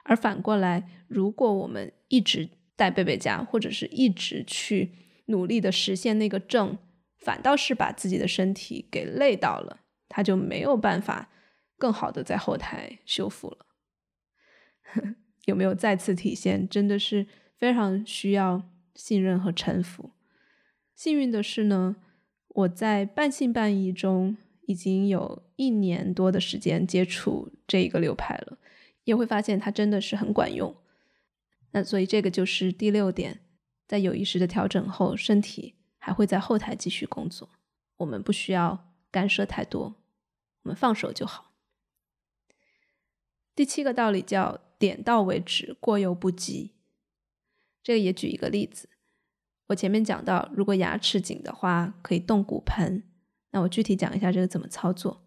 [0.05, 4.93] 而反过来，如果我们一直带背背夹，或者是一直去
[5.27, 6.79] 努力的实现那个正，
[7.19, 11.31] 反倒是把自己的身体给累到了，他就没有办法
[11.77, 13.67] 更好的在后台修复了。
[15.49, 16.69] 有没有再次体现？
[16.69, 18.63] 真的是非常需要
[18.95, 20.11] 信任和臣服。
[20.95, 21.97] 幸运的是呢，
[22.49, 24.37] 我在半信半疑中。
[24.69, 28.59] 已经有一年多的时间接触这一个流派了，
[29.05, 30.77] 也会发现它真的是很管用。
[31.71, 33.41] 那所以这个就是第六点，
[33.87, 37.49] 在有意识的调整后，身体还会在后台继续工作，
[37.97, 39.97] 我们不需要干涉太多，
[40.65, 41.55] 我们放手就好。
[43.55, 46.75] 第七个道理叫点到为止，过犹不及。
[47.83, 48.89] 这个也举一个例子，
[49.69, 53.03] 我前面讲到，如果牙齿紧的话，可以动骨盆。
[53.51, 55.25] 那我具体讲一下这个怎么操作。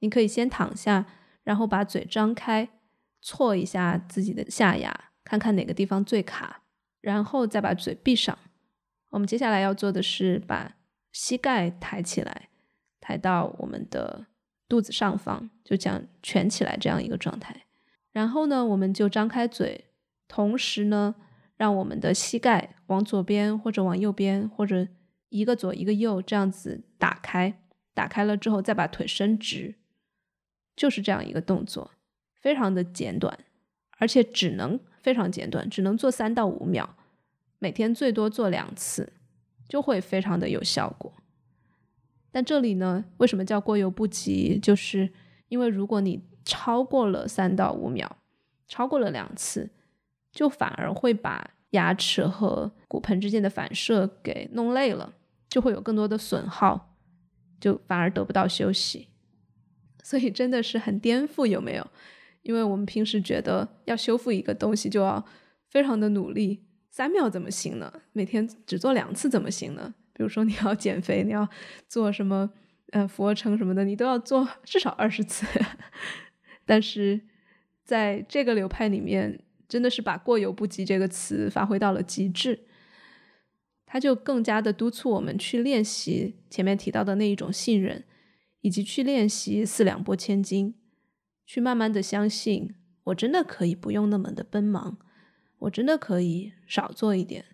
[0.00, 1.06] 你可以先躺下，
[1.42, 2.68] 然后把嘴张开，
[3.22, 6.64] 错一下自己的下牙，看看哪个地方最卡，
[7.00, 8.38] 然后再把嘴闭上。
[9.08, 10.76] 我们接下来要做的是把
[11.12, 12.50] 膝盖抬起来，
[13.00, 14.26] 抬到我们的
[14.68, 17.63] 肚子上方，就这样蜷起来这样一个状态。
[18.14, 19.84] 然后呢，我们就张开嘴，
[20.26, 21.14] 同时呢，
[21.58, 24.88] 让我们的膝盖往左边或者往右边或者。
[25.30, 27.60] 一个左一个右，这样子打开，
[27.92, 29.74] 打开了之后再把腿伸直，
[30.76, 31.90] 就是这样一个动作，
[32.40, 33.36] 非常的简短，
[33.98, 36.96] 而且只能非常简短，只能做三到五秒，
[37.58, 39.12] 每天最多做两次，
[39.68, 41.12] 就会非常的有效果。
[42.30, 44.56] 但这里呢，为什么叫过犹不及？
[44.60, 45.12] 就是
[45.48, 48.16] 因为如果你超过了三到五秒，
[48.68, 49.70] 超过了两次，
[50.32, 55.14] 就反而会把牙齿和骨盆之间的反射给弄累了。
[55.46, 56.96] 就会有更多的损耗，
[57.60, 59.06] 就反而得不到休息，
[60.02, 61.86] 所以真的是很颠覆，有没有？
[62.42, 65.24] 因为我们平时觉得要修复一个东西就要
[65.68, 68.00] 非常的努力，三秒怎么行呢？
[68.12, 69.94] 每天只做两次怎么行呢？
[70.12, 71.48] 比如说你要减肥，你要
[71.86, 72.50] 做什么
[72.90, 75.46] 呃俯卧撑什么的，你都要做至少二十次。
[76.64, 77.20] 但是
[77.84, 82.66] 在这个流派里面，真的是把“过犹不及”这个词发挥到了极致。
[83.86, 88.04] 他就更加的督促我们去练习前面提到的那一种信任，
[88.60, 90.74] 以及去练习四两拨千斤，
[91.46, 92.74] 去慢慢的相信
[93.04, 94.98] 我真的可以不用那么的奔忙，
[95.58, 97.44] 我真的可以少做一点，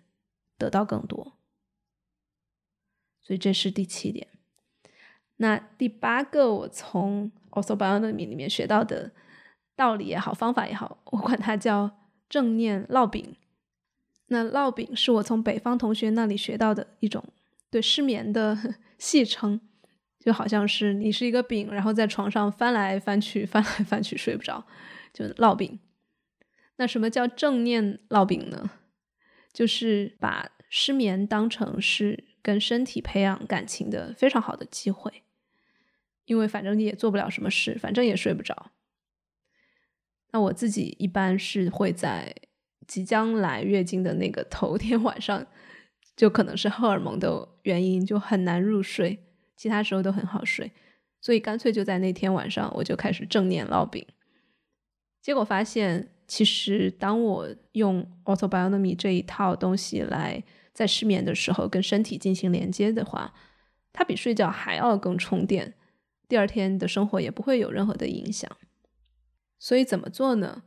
[0.57, 1.37] 得到更多。
[3.21, 4.27] 所以这是第七点。
[5.41, 9.11] 那第八个，我从 also biology 里面学到的
[9.75, 11.89] 道理也好，方法也好，我管它叫
[12.29, 13.35] 正念烙饼。
[14.27, 17.23] 那烙饼是我从北方同学那里学到的一种
[17.71, 19.59] 对失眠的戏称，
[20.19, 24.63] 就好像是你是一个饼，然后在床上翻来翻去，翻来翻去睡不着，
[25.11, 25.79] 就烙饼。
[26.75, 28.69] 那什么叫正念烙饼呢？
[29.51, 35.23] 就是把失眠当成是跟身体培养感情的非常好的机会，
[36.25, 38.71] 因为反正你也做不了什么事，反正也睡不着。
[40.31, 42.35] 那我自己一般是会在。
[42.87, 45.47] 即将来月经的那个头天 晚上，
[46.17, 49.17] 就可能是荷尔蒙的原因，就很难入睡。
[49.55, 50.73] 其他时候都很好睡，
[51.21, 54.05] 所以干脆就在那天晚上，我就开始正念烙饼。
[55.21, 60.43] 结果发现，其实当我用 autobiognomy 这一套东西来
[60.73, 63.33] 在失眠的时候跟身体进行连接的话，
[63.93, 65.75] 它比睡觉还要更充电，
[66.31, 68.49] 第二天的生活也不会有任何的影响。
[69.59, 70.63] 所以怎么做呢？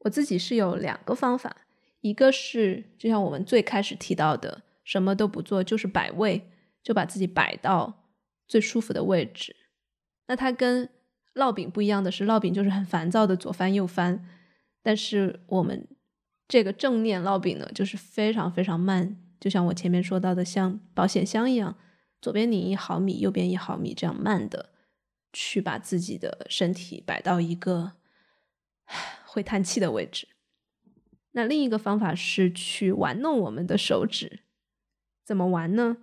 [0.00, 1.56] 我自己是有两个方法，
[2.02, 6.50] 一个是就像我们最开始提到的，什么都不做，就是摆位，
[6.82, 8.10] 就把自己摆到
[8.46, 9.56] 最舒服的位置。
[10.26, 10.90] 那它跟
[11.34, 14.22] 烙饼不一样的是，烙饼就是很烦躁的左翻右翻，
[14.82, 15.88] 但是我们
[16.46, 21.78] 这个正念烙饼呢，就是非常非常慢，就像我前面说到的，像保险箱一样，
[22.20, 24.68] 左边拧一毫米，右边一毫米，这样慢的
[25.32, 27.92] 去把自己的身体摆到一个
[29.24, 30.28] 会叹气的位置。
[31.32, 34.40] 那另一个方法是去玩弄我们的手指，
[35.24, 35.96] 怎么玩呢？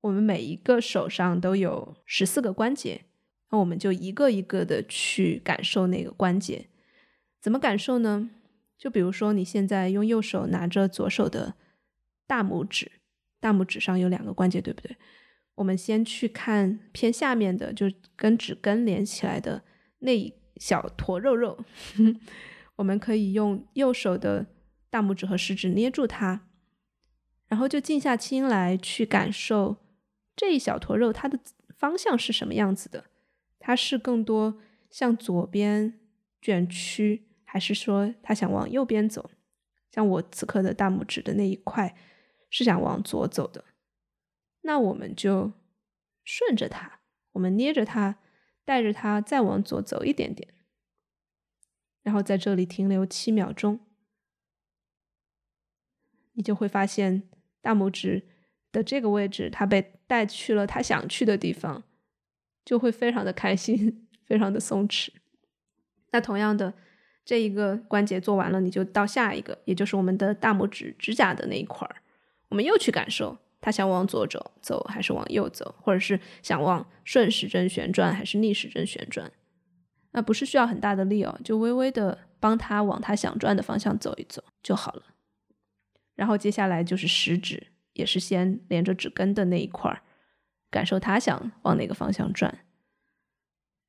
[0.00, 3.04] 我们每一个手上都有十四个关节，
[3.50, 6.66] 那我们就一个一个的去感受那个关节。
[7.40, 8.30] 怎么感受呢？
[8.78, 11.54] 就比如说你现在用右手拿着左手的
[12.26, 12.90] 大拇指，
[13.38, 14.96] 大拇指上有两个关节，对不对？
[15.56, 19.62] 我们先去看偏下面的，就跟指根连起来的
[20.00, 21.64] 那一小坨肉肉，
[22.76, 24.46] 我们可以用右手的
[24.88, 26.40] 大拇指和食指捏住它，
[27.48, 29.76] 然后就静下心来去感受。
[30.34, 31.38] 这一小坨肉，它的
[31.76, 33.04] 方向是什么样子的？
[33.58, 34.58] 它是更多
[34.90, 36.00] 向左边
[36.40, 39.30] 卷曲，还是说它想往右边走？
[39.90, 41.94] 像我此刻的大拇指的那一块
[42.48, 43.62] 是想往左走的，
[44.62, 45.52] 那我们就
[46.24, 47.00] 顺着它，
[47.32, 48.18] 我们捏着它，
[48.64, 50.52] 带着它再往左走一点点，
[52.02, 53.78] 然后在这里停留七秒钟，
[56.32, 57.28] 你就会发现
[57.60, 58.28] 大拇指。
[58.72, 61.84] 的这个位置，它被带去了它想去的地方，
[62.64, 65.10] 就会非常的开心，非常的松弛。
[66.12, 66.72] 那同样的，
[67.22, 71.96] 这一个关节做完了，你就到下一个，也就是我们的大拇指指甲的那一块儿，
[72.48, 79.32] 我们又去感受他想往左走走还是往右走，或者是想往顺时针旋转还是逆时针旋转。
[80.10, 85.04] 那不是需要很大的力哦，就微微的帮他往他想转的方向走一走就好了。
[86.14, 87.68] 然后接下来就是食指。
[87.94, 90.00] 也是先连着指根的那一块儿，
[90.70, 92.60] 感受它想往哪个方向转，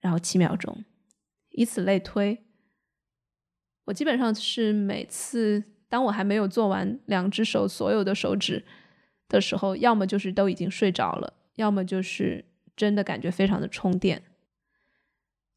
[0.01, 0.83] 然后七秒钟，
[1.51, 2.43] 以此类推。
[3.85, 8.65] 我基本上是每次当我还没有做完两只手所有的手指
[9.33, 12.45] 的时候，要么就是都已经睡着了，要么就是
[12.77, 14.21] 真的感觉非常的充电。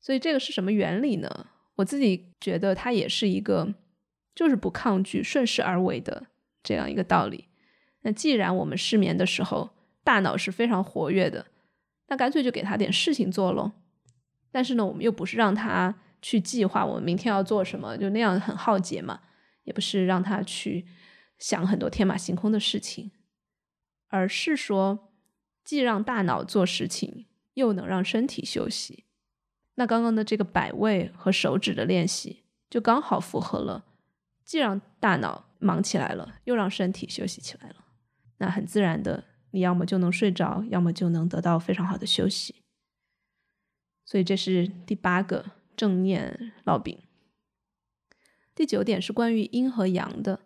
[0.00, 1.48] 所以这个是什么原理呢？
[1.76, 3.74] 我自己觉得它也是一个，
[4.34, 6.26] 就是不抗拒、顺势而为的
[6.62, 7.48] 这样一个道理。
[8.00, 9.70] 那既然我们失眠的时候
[10.02, 11.46] 大脑是非常活跃的，
[12.08, 13.72] 那干脆就给他点事情做喽。
[14.50, 19.20] 但是呢，我们又不是让他去计划我们明天要做什么，就那样很耗竭嘛。
[19.64, 20.86] 也不是让他去
[21.38, 23.10] 想很多天马行空的事情，
[24.16, 25.10] 而是说
[25.62, 29.04] 既让大脑做事情，又能让身体休息。
[29.74, 33.84] 那刚刚的这个摆位和手指的练习，就刚好符合了，
[34.42, 37.84] 既让大脑忙起来了，又让身体休息起来了。
[38.38, 42.62] 那很自然的，你要么就能睡着，要么就能得到非常好的休息。
[44.04, 45.44] 所以这是第八个
[45.76, 46.98] 正念烙饼。
[48.54, 50.40] 第九点是关于阴和阳的。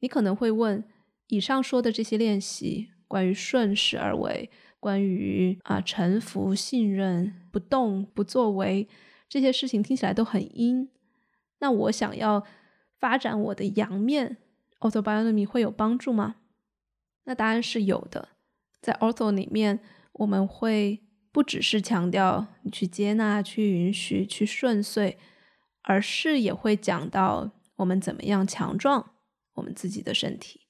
[0.00, 0.84] 你可能会问，
[1.32, 8.86] 以上说的这些练习，关于顺势而为，关于啊臣服、信任、不动、不作为，
[9.30, 10.90] 这些事情听起来都很阴。
[11.60, 12.44] 那我想要
[13.00, 14.36] 发展我的阳面
[14.80, 16.34] ，autobionomy 会有帮助吗？
[17.24, 18.28] 那答案是有的，
[18.82, 19.80] 在 Ortho 里面，
[20.12, 21.00] 我们会
[21.32, 25.16] 不只是强调你去接纳、去允许、去顺遂，
[25.80, 29.14] 而是也会讲到我们怎么样强壮
[29.54, 30.61] 我们自己的身体。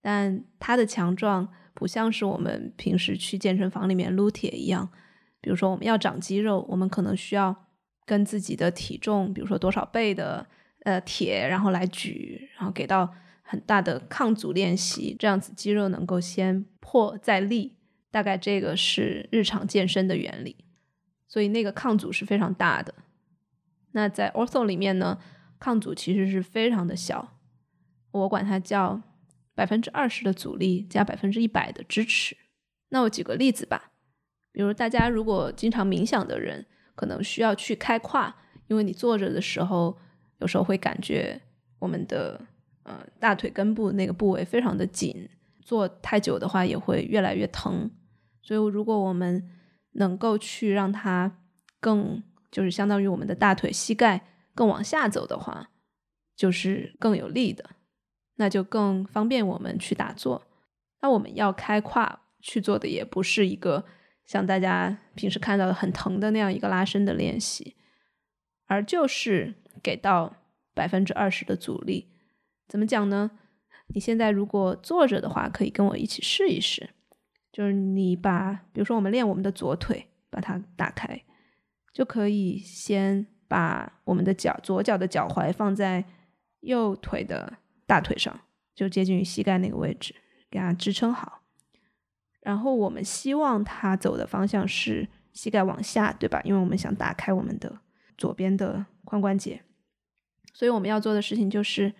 [0.00, 4.88] 但它的强壮不像是我们平时去健身房里面撸铁一样，
[5.40, 7.54] 比如说我们要长肌肉，我们可能需要
[8.04, 10.46] 跟自己的体重，比如说多少倍的
[10.84, 13.14] 呃铁，然后来举，然后给到。
[13.42, 17.74] 很大的抗阻练习，这样子肌肉能够先破再立，
[18.08, 20.54] 大概这个是日常健身的原理。
[21.26, 22.94] 所以那个抗阻是非常大的。
[23.90, 25.18] 那在 Ortho 里面呢，
[25.58, 27.38] 抗阻其实是非常的小，
[28.12, 29.02] 我管它叫
[29.60, 32.34] 百分之二十的阻力加百分之一百的支持。
[32.88, 33.92] 那我举个例子吧，
[34.52, 38.34] 比如大家如果经常冥想的人，可能需要去开胯，
[38.68, 39.98] 因为你坐着的时候，
[40.38, 41.38] 有时候会感觉
[41.78, 42.40] 我们的。
[42.82, 45.28] 呃，大腿根部那个部位非常的紧，
[45.60, 47.90] 坐太久的话也会越来越疼。
[48.40, 49.46] 所以，如果我们
[49.92, 51.30] 能够去让它
[51.78, 55.70] 更，就是相当于我们的大腿、膝盖更往下走的话，
[56.34, 57.68] 就是更有力的，
[58.40, 60.42] 那就更方便我们去打坐。
[61.02, 63.84] 那我们要开胯去做的，也不是一个
[64.24, 67.76] 像大家平时看到的很疼的那样一个拉伸的练习，
[68.66, 70.36] 而就是给到
[70.74, 72.08] 百分之二十的阻力。
[72.66, 73.30] 怎么讲呢？
[73.88, 76.88] 你现在如果坐着的话，可以跟我一起试一试。
[77.52, 81.20] 就是你把，比如说我们练我们的左腿，把它打开，
[81.92, 86.04] 就可以先把我们的脚左脚的脚踝放在
[86.60, 87.58] 右腿的
[87.90, 88.40] 大腿上，
[88.72, 90.14] 就接近于膝盖那个位置，
[90.48, 91.42] 给它支撑好。
[92.40, 96.40] 然后我们希望它走的方向是膝盖往下，对吧？
[96.44, 97.80] 因为我们想打开我们的
[98.16, 99.62] 左边的髋关节，
[100.54, 101.92] 所以我们要做的事情就是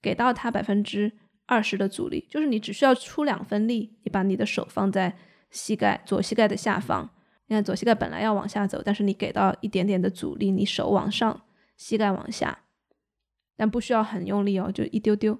[0.00, 1.12] 给到它百分之
[1.44, 5.18] 二十的阻力，就是你只需要出两分力，你把你的手放在
[5.50, 7.10] 膝盖左膝盖的下方。
[7.48, 11.42] 你看左膝盖本来要往下走，但是你给到一点点的阻力，你手往上，
[11.76, 12.60] 膝盖往下，
[13.56, 15.38] 但不需要很用力哦，就一丢丢，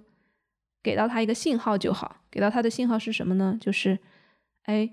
[0.82, 2.22] 给到他一个信号就好。
[2.30, 3.56] 给到他的信号是什么呢？
[3.60, 3.98] 就是，
[4.62, 4.90] 哎，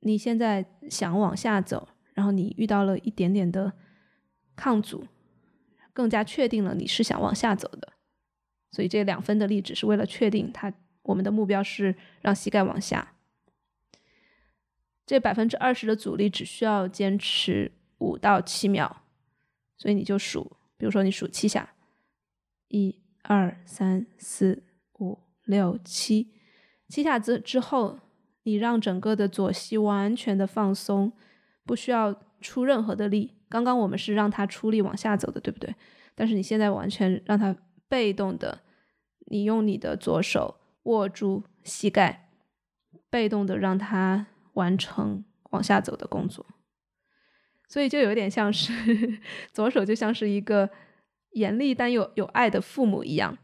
[0.00, 3.72] 你现在想往下走，然后你遇到了一点点的
[4.56, 5.06] 抗阻，
[5.92, 7.92] 更加确定了你是想往下走的。
[8.72, 13.14] 所以这两分的力只是为了确定他，我们的目标是让膝盖往下。
[15.06, 19.02] 这百分之二十的阻力只需要坚持五到七秒，
[19.76, 21.74] 所以你就数，比如说你数七下，
[22.70, 24.62] 一、二、三、四、
[24.98, 26.32] 五、六、七，
[26.88, 28.00] 七下之之后，
[28.44, 31.12] 你让整个的左膝完全的放松，
[31.66, 33.36] 不需要出任何的力。
[33.50, 35.74] 刚刚我们是让它出力往下走的，对不对？
[36.14, 37.54] 但是你现在完全让它
[37.86, 38.62] 被动的，
[39.26, 42.30] 你用你的左手握住膝盖，
[43.10, 44.28] 被动的让它。
[44.54, 46.44] 完成往下走的工作，
[47.68, 48.72] 所以就有点像是
[49.54, 50.68] 左手就像是一个
[51.32, 53.38] 严厉但又有爱的父母一样，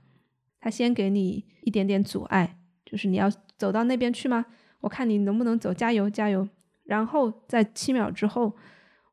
[0.60, 4.46] 他先给你一点点阻碍，就是你要走到那边去吗？
[4.80, 6.48] 我看你能不能走，加油加油！
[6.84, 8.56] 然后在七秒之后，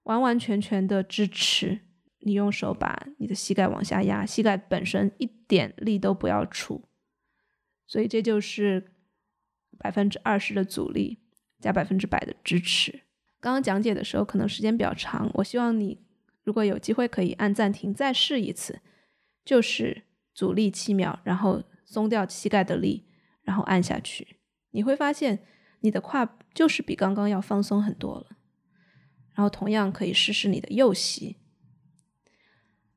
[0.03, 1.79] 完完全全的支持
[2.19, 6.83] 你，用手把你的膝盖往下压，膝盖本身一点力都不要出，
[7.87, 8.91] 所以这就是
[9.77, 11.19] 百分之二十的阻力。
[11.59, 12.91] 加百分之百的支持。
[13.39, 15.97] 刚刚讲解的时候可能时间比较长，我希望你
[16.43, 18.81] 如果有机会可以按暂停再试一次，
[19.45, 23.05] 就是阻力七秒，然后松掉膝盖的力，
[23.43, 24.37] 然后按下去，
[24.71, 25.39] 你会发现
[25.79, 28.27] 你的胯就是比刚刚要放松很多了。
[29.35, 31.37] 然后同样可以试试你的右膝。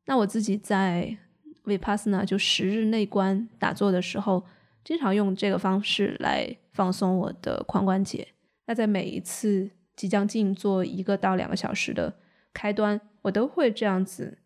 [0.05, 1.17] 那我自己在
[1.65, 4.45] Vipassana 就十日内观打坐的时候，
[4.85, 8.29] 经常用这个方式来放松我的髋关节。
[8.67, 12.19] 那在每一次即将静坐一个到两个小时的
[12.53, 14.39] 开端，我都会这样子，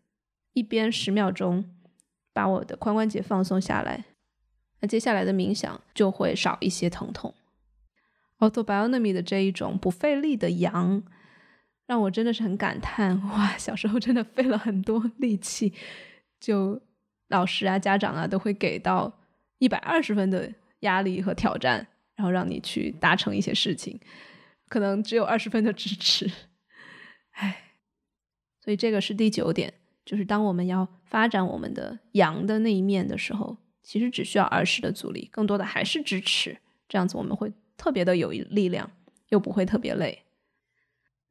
[0.53, 1.65] 一边十秒钟
[2.33, 4.05] 把我的髋关节放松下来，
[4.79, 7.33] 那接下来的冥想就会少一些疼痛。
[8.39, 11.03] Autobiomy 的这一种不费力的阳，
[11.85, 15.73] 让我真的是很感叹， 哇，小时候真的费了很多力气，
[16.39, 16.81] 就
[17.27, 19.19] 老师啊、家长啊都会给到
[19.59, 20.51] 一百二十分的
[20.81, 21.87] 压力和挑战。
[22.13, 23.99] 然后让你去达成一些事情，
[24.67, 26.29] 可能只有二十分的支持，
[27.31, 27.70] 唉，
[28.63, 29.73] 所以这个是第九点，
[30.05, 36.57] 就是当我们要发展我们的阳的那一面的时候，其实只需要二十的阻力，更多的还是支持，
[36.87, 38.91] 这样子我们会特别的有力量，
[39.29, 40.23] 又不会特别累。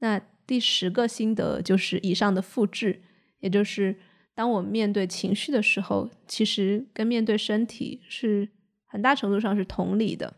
[0.01, 3.01] 那第十个心得就是以上的复制，
[3.39, 3.95] 也就是
[4.35, 8.49] 当我们面对情绪的时候，其实跟面对身体是
[8.87, 10.35] 很大程度上是同理的。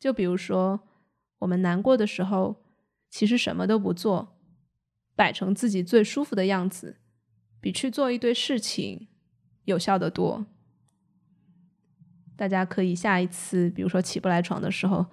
[0.00, 0.80] 就比如说，
[1.38, 2.56] 我们难过的时候，
[3.08, 4.35] 其实什么都不做，
[5.16, 7.00] 摆成自己最舒服的样子，
[7.60, 9.08] 比去做一堆事情
[9.64, 10.46] 有效的多。
[12.36, 15.06] 大家可以下一次，比如说起不来床的时候，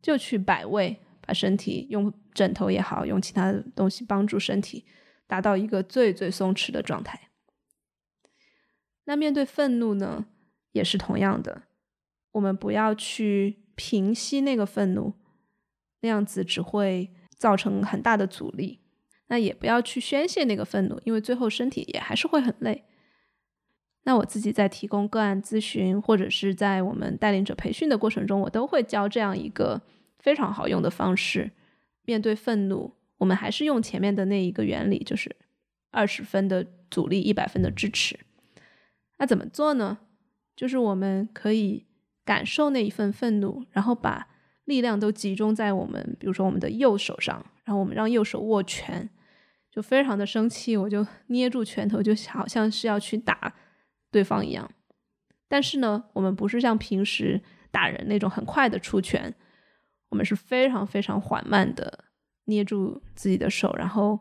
[0.00, 4.86] 就去摆位，把身体用枕头也好，用其他的东西帮助身体
[5.26, 7.28] 达到一个最最松弛的状态。
[9.04, 10.24] 那面对愤怒呢，
[10.70, 11.64] 也是同样的，
[12.30, 13.58] 我们不要去。
[13.74, 15.14] 平息那个愤怒，
[16.00, 18.81] 那样子只会造成很大的阻力。
[19.32, 22.84] 那也不要去宣泄那个愤怒，因为最后身体也还是会很累。
[24.02, 29.80] 那我自己在提供个案咨询，或者是在我们带领者培训的过程中，我都会教这样一个
[30.18, 31.50] 非常好用的方式。
[32.04, 35.34] 面对愤怒，我们还是用前面的那一个原理，就是
[35.90, 38.20] 二十分的阻力，一百分的支持。
[39.16, 40.00] 那怎么做呢？
[40.54, 41.86] 就是我们可以。
[42.24, 44.28] 感受那一份愤怒，然后把
[44.64, 49.10] 力量都集中在我们，比如说我们的右手上，然后我们让右手握拳，
[49.72, 53.54] 就非常的生气，我就捏住拳头，就好像是要去打
[54.10, 54.70] 对方一样。
[55.48, 59.34] 但是呢，我们不是像平时打人那种很快的出拳，
[60.10, 62.04] 我们是非常非常缓慢的
[62.44, 64.20] 捏住自己的手，然后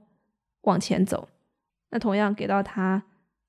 [0.62, 1.28] 往前走。
[1.90, 3.04] 那同样给到他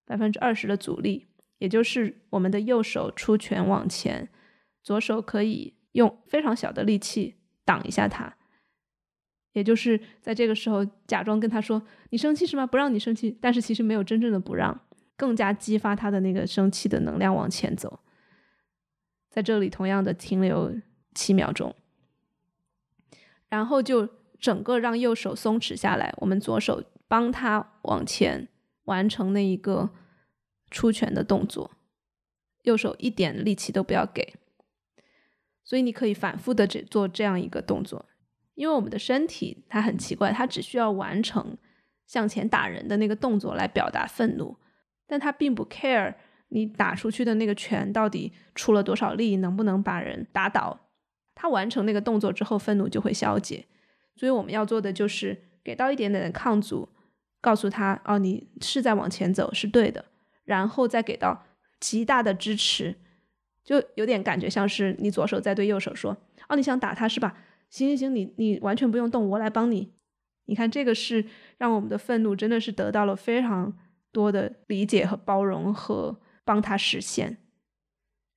[0.05, 1.29] 百分之二十的阻力，
[1.59, 4.29] 也就是我们的右手出拳往前。
[4.83, 8.37] 左手可以用非常小的力气挡一下他，
[9.53, 12.67] 也就是在这个时候假装跟他说：“你生气是吗？
[12.67, 14.81] 不让你生气。”但是其实没有真正的不让，
[15.17, 18.01] 更加激发他的那个生气的能量往前走。
[19.31, 20.75] 在这里同样的停留
[21.15, 21.75] 七秒钟，
[23.49, 28.49] 然后就整个让右手松弛下来，我们左手帮他往前
[28.85, 29.91] 完成那一个
[30.71, 31.71] 出拳的动作，
[32.63, 34.35] 右手一点力气都不要给。
[35.65, 38.07] 所以你可以反复的只做这样一个动作。
[38.55, 41.57] 因为我们的身体它很奇怪，它只需要完成
[42.07, 44.57] 向前打人的那个动作来表达愤怒，
[45.07, 46.15] 但它并不 care
[46.49, 50.79] 你打出去的那个拳到底出了多少力，能不能把人打倒。
[51.35, 53.65] 它完成那个动作之后，愤怒就会消解。
[54.15, 56.91] 所以我们要做的就是给到一点点的抗阻，
[57.41, 60.05] 告诉他哦，你是在往前走，是对的，
[60.45, 61.47] 然后再给到
[61.81, 62.95] 极大的支持，
[63.65, 66.15] 就有点感觉像是你左手在对右手说
[66.51, 67.35] 哦，你想打他是吧？
[67.73, 69.95] 行行行，你你完全不用动，我来帮你。
[70.45, 71.25] 你看，这个是
[71.57, 73.79] 让我们的愤怒真的是得到了非常
[74.13, 77.39] 多的理解和包容和帮他实现，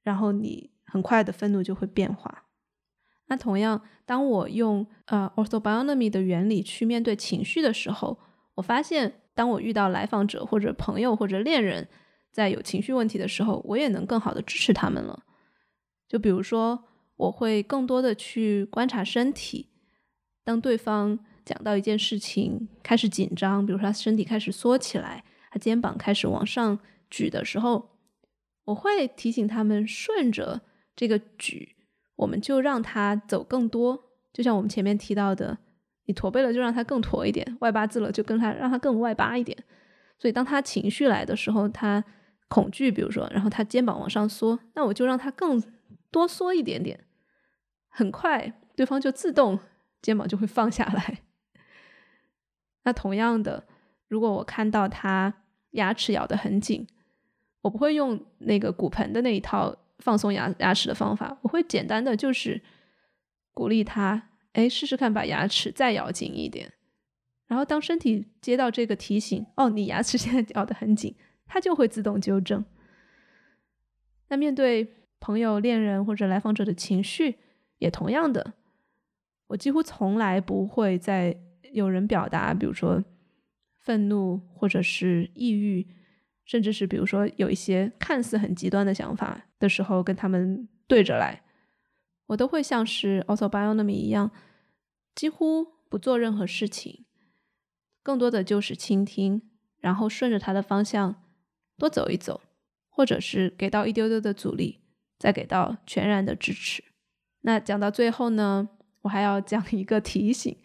[0.03, 2.45] 然后你很快的愤怒就会变化。
[3.27, 8.17] 那同样，当我用呃 orthobionomy 的原理去面对情绪的时候，
[8.53, 11.89] 我发现，当我遇到来访者或者朋友或者恋人
[12.31, 15.25] 在有情绪问题的时候，我也能更好的支持他们了。
[16.07, 16.85] 就比如说。
[17.17, 19.69] 我会更多的去观察身体，
[20.43, 27.91] 当对方讲到一件事情开始紧张，比如说他身体开始缩起来，他肩膀开始往上举的时候，
[28.65, 30.61] 我会提醒他们顺着
[30.95, 31.75] 这个举，
[32.17, 34.03] 我们就让他走更多。
[34.33, 35.57] 就像我们前面提到的，
[36.07, 39.57] 你驼背了就让他更驼一点，外八字了就跟他让他更外八一点。
[40.19, 42.03] 所以当他情绪来的时候，他
[42.49, 45.63] 恐惧，比如说，然后他肩膀往上缩，那我就让他更
[46.11, 47.04] 多缩一点点。
[47.95, 49.57] 很快，对方就自动
[50.01, 51.21] 肩膀就会放下来。
[52.83, 53.65] 那同样的，
[54.09, 55.33] 如果我看到他
[55.71, 56.85] 牙齿咬得很紧，
[57.61, 62.61] 我不会用那个骨盆的那一套放松牙牙齿的方法，我会简单的就是
[63.53, 66.73] 鼓励他，哎，试试看把牙齿再咬紧一点。
[67.47, 71.15] 然后当身体接到这个提醒，哦，你牙齿现在咬得很紧，
[71.45, 72.65] 他就会自动纠正。
[74.27, 77.37] 那面对朋友、恋人或者来访者的情绪，
[77.77, 78.53] 也同样的，
[79.47, 81.37] 我几乎从来不会在
[81.73, 83.03] 有人表达，比如说
[83.79, 85.87] 愤怒或者是抑郁，
[86.45, 91.43] 甚至是比如说有一些看似很极端的想法的时候，跟他们对着来，
[92.27, 94.31] 我都会像是 a u t o b i o n o m y 一样，
[95.13, 97.05] 几乎不做任何事情，
[98.01, 99.41] 更多的就是倾听，
[99.79, 101.23] 然后顺着他的方向
[101.77, 102.41] 多走一走，
[102.89, 104.79] 或者是给到一丢丢的阻力，
[105.19, 106.83] 再给到全然的支持。
[107.45, 108.67] 那讲到最后呢，
[109.03, 110.57] 我还要讲一个提醒，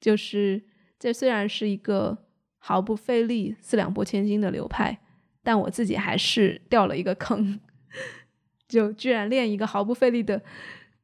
[0.00, 0.60] 就是
[0.98, 2.18] 这虽然是一个
[2.58, 4.98] 毫不费力、四两拨千斤的流派，
[5.44, 7.60] 但我自己还是掉了一个坑，
[8.66, 10.42] 就居然练一个毫不费力的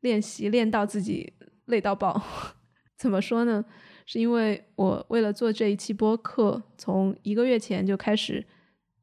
[0.00, 1.32] 练习，练到自己
[1.66, 2.20] 累到爆。
[2.98, 3.64] 怎么说呢？
[4.04, 8.44] 是因为我为了做这一期播客，从一个月前就开始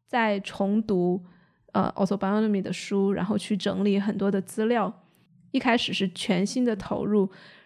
[0.06, 1.24] 在重读
[1.72, 5.06] 呃 ortho-biognomy 的书，然后去整理很多的资料。
[5.52, 7.22] 一开始是全心的投入，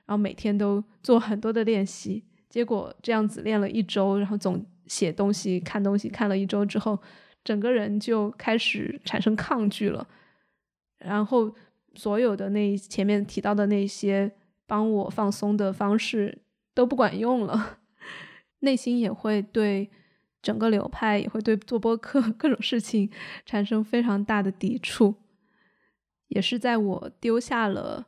[0.05, 6.99] 然后每天都做很多的练习，结果这样子练了一周，然后总写东西、看东西看了一周之后，
[7.43, 10.07] 整个人就开始产生抗拒了，
[10.99, 11.53] 然后
[11.95, 14.31] 所有的那前面提到的那些
[14.65, 16.41] 帮我放松的方式
[16.73, 17.79] 都不管用了，
[18.59, 19.89] 内心也会对
[20.41, 23.09] 整个流派，也会对做播客 各种事情
[23.45, 25.15] 产生非常大的抵触。
[26.33, 28.07] 也是在我丢下了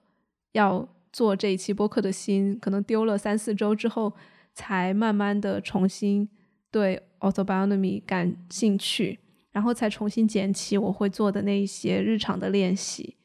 [0.53, 4.13] 要做这一期播客的心，可能丢了三四周之后，
[4.53, 6.27] 才慢慢的重新
[6.71, 9.19] 对 orthobionomy 感兴趣，
[9.51, 13.15] 然后才重新捡起我会做的那一些日常的练习，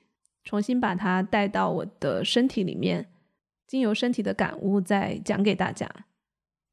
[0.45, 3.11] 重新把它带到我的身体里面，
[3.67, 5.89] 经由身体的感悟再讲给大家，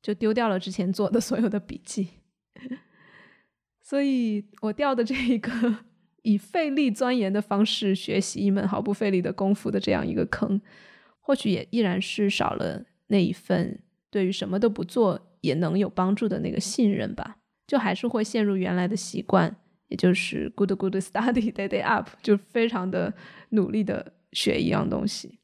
[0.02, 2.10] 就丢掉了之前做的所有的笔记，
[3.82, 5.87] 所以我掉的这一个。
[6.28, 10.60] 以费力钻研的方式学习一门毫不费力的功夫的这样一个坑，
[11.22, 13.80] 或许也依然是少了那一份
[14.12, 17.38] 对于什么都不做也能有帮助的那个信任吧。
[17.66, 19.56] 就还是会陷入原来的习惯，
[19.88, 23.14] 也就是 good good study day day up，就非常的
[23.52, 25.40] 努力的学一样东西，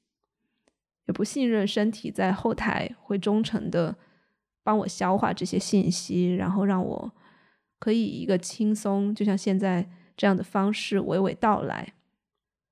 [1.08, 3.96] 也不信任身体在后台会忠诚的
[4.66, 7.12] 帮我消化这些信息，然后让我
[7.80, 9.90] 可以一个轻松，就像现在。
[10.18, 11.93] 这样的方式娓娓道来，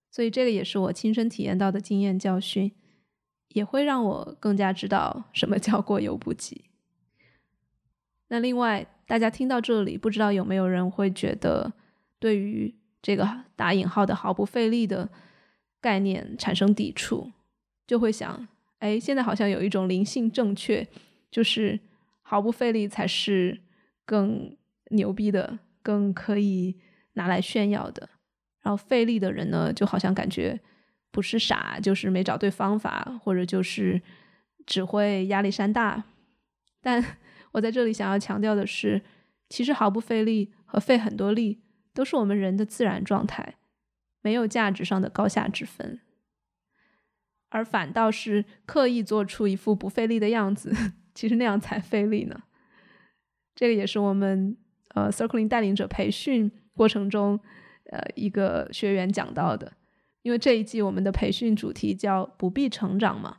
[0.09, 2.71] 所以这个也是我亲身体验到的经验教训。
[3.53, 6.63] 也会让我更加知道什么叫过犹不及。
[8.29, 11.73] 那另外，大家听到这里，不知道有没有人会觉得，
[12.17, 15.09] 对于这个打引号的毫不费力的
[15.81, 17.29] 概念产生抵触，
[17.85, 18.47] 就会想，
[18.79, 20.87] 哎，现在好像有一种灵性正确，
[21.29, 21.77] 就是
[22.21, 23.59] 毫不费力才是
[24.05, 24.55] 更
[24.91, 26.77] 牛逼的，更可以
[27.13, 28.09] 拿来炫耀的。
[28.61, 30.59] 然后费力的人呢，就好像感觉
[31.11, 34.01] 不是傻，就是没找对方法，或者就是
[34.65, 36.03] 只会压力山大。
[36.81, 37.03] 但
[37.53, 39.01] 我在这里想要强调的是，
[39.49, 41.61] 其实毫不费力和费很多力
[41.93, 43.55] 都是我们人的自然状态，
[44.21, 45.99] 没有价值上的高下之分，
[47.49, 50.71] 而反倒是刻意做出一副不费力的样子，
[51.13, 52.43] 其实那样才费力呢。
[53.55, 54.55] 这个也是我们
[54.93, 57.39] 呃 Circling 带领者培训过程中
[57.91, 59.73] 呃一个学员讲到的，
[60.21, 63.37] 因为这一季我们的培训主题叫“不必成长”嘛。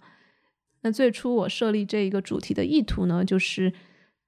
[0.83, 3.72] 那最初我设立这一个主题的意图呢，就是。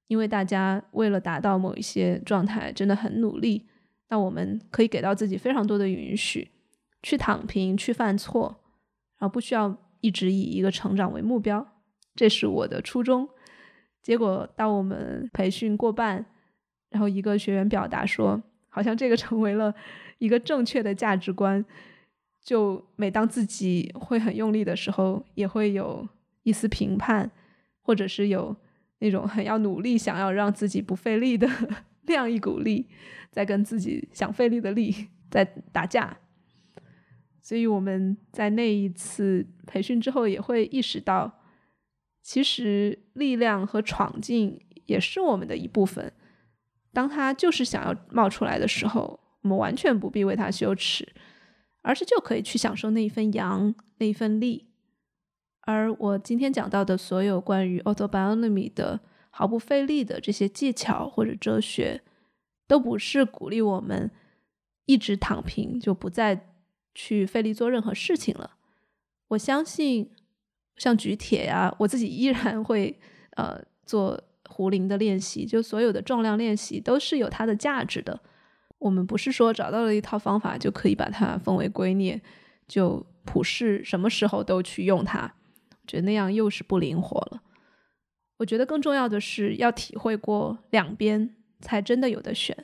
[0.07, 3.67] 因为大家为了达到某一些状态真的很努力，
[4.11, 6.51] 那我们可以给到自己非常多的允许，
[7.03, 8.61] 去躺平，去犯错，
[9.19, 11.67] 然后不需要一直以一个成长为目标，
[12.15, 13.27] 这是我的初衷。
[14.03, 16.27] 结果到我们培训过半，
[16.91, 18.43] 然后一个学员表达说，
[18.75, 19.73] 好像这个成为了
[20.19, 21.65] 一个正确的价值观，
[22.43, 26.09] 就每当自己会很用力的时候，也会有
[26.43, 27.31] 一丝评判，
[27.81, 28.57] 或者是有。
[29.01, 31.47] 那种很要努力，想要让自己不费力的
[32.03, 32.87] 那样一股力，
[33.31, 36.17] 在跟自己想费力的力在打架。
[37.43, 41.43] 所以我们在那一次培训之后，也会意识到，
[42.23, 46.11] 其实力量和闯劲也是我们的一部分。
[46.95, 51.07] 当他就是想要冒出来的时候，我们完全不必为他羞耻，
[51.83, 54.69] 而是就可以去享受那一份阳，那一份力。
[55.63, 62.03] 而我今天讲到的所有关于 autobiography 的毫不费力的这些技巧或者哲学，
[62.67, 64.11] 都不是鼓励我们
[64.87, 66.49] 一直躺平就不再
[66.95, 68.53] 去费力做任何事情了。
[69.29, 70.11] 我相信，
[70.77, 73.01] 像举铁呀，我自己依然会
[73.37, 74.23] 呃做
[74.55, 78.21] 壶铃的练习，就所有的重量练习都是有它的价值的。
[78.79, 82.21] 我们不是说找到了一套方法就可以把它奉为圭臬，
[82.69, 85.35] 就普世什么时候都去用它。
[85.71, 87.43] 我觉得那样又是不灵活了。
[88.37, 92.57] 我觉得更重要的是要体会过两边，才真的有的选。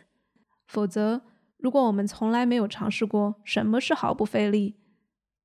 [0.69, 1.23] 否则，
[1.57, 4.77] 如果我们从来没有尝试过什么是毫不费力，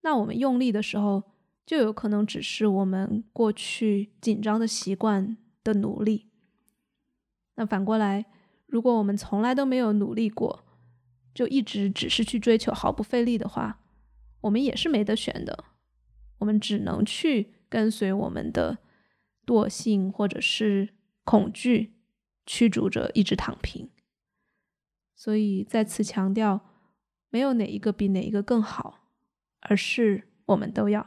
[0.02, 1.24] 那我们用力的时候，
[1.66, 6.30] 就有可能只是我们过去紧张的习惯的努力。
[7.56, 8.26] 那反过来，
[8.68, 10.66] 如果我们从来都没有努力过，
[11.34, 13.82] 就一直只是去追求毫不费力的话，
[14.41, 15.66] 我们也是没得选的。
[16.39, 17.53] 我们只能去。
[17.68, 18.78] 跟随我们的
[19.45, 20.93] 惰性或者是
[21.26, 21.95] 恐惧
[22.45, 23.89] 驱逐着一直躺平，
[25.14, 26.62] 所以再次强调，
[27.30, 29.10] 没有哪一个比哪一个更好，
[29.62, 31.06] 而是我们都要。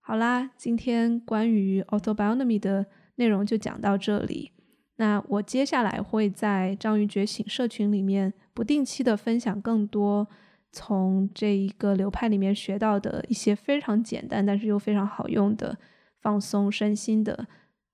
[0.00, 2.86] 好啦，今天关于 autobiography 的
[3.16, 4.52] 内容就讲到这里。
[4.96, 10.26] 那我接下来会在章鱼觉醒社群里面不定期的分享更多。
[10.72, 15.78] 从这一个流派里面学到的一些非常简单，但是又非常好用的
[16.20, 17.46] 放松身心的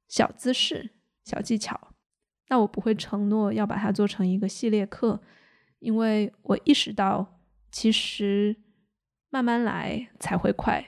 [0.08, 0.90] 小姿势、
[1.24, 1.92] 小技巧。
[2.48, 5.22] 那我不会承诺要把它做成一个系列课，
[5.78, 8.56] 因为我意识到，其实
[9.30, 10.84] 慢慢来才会快。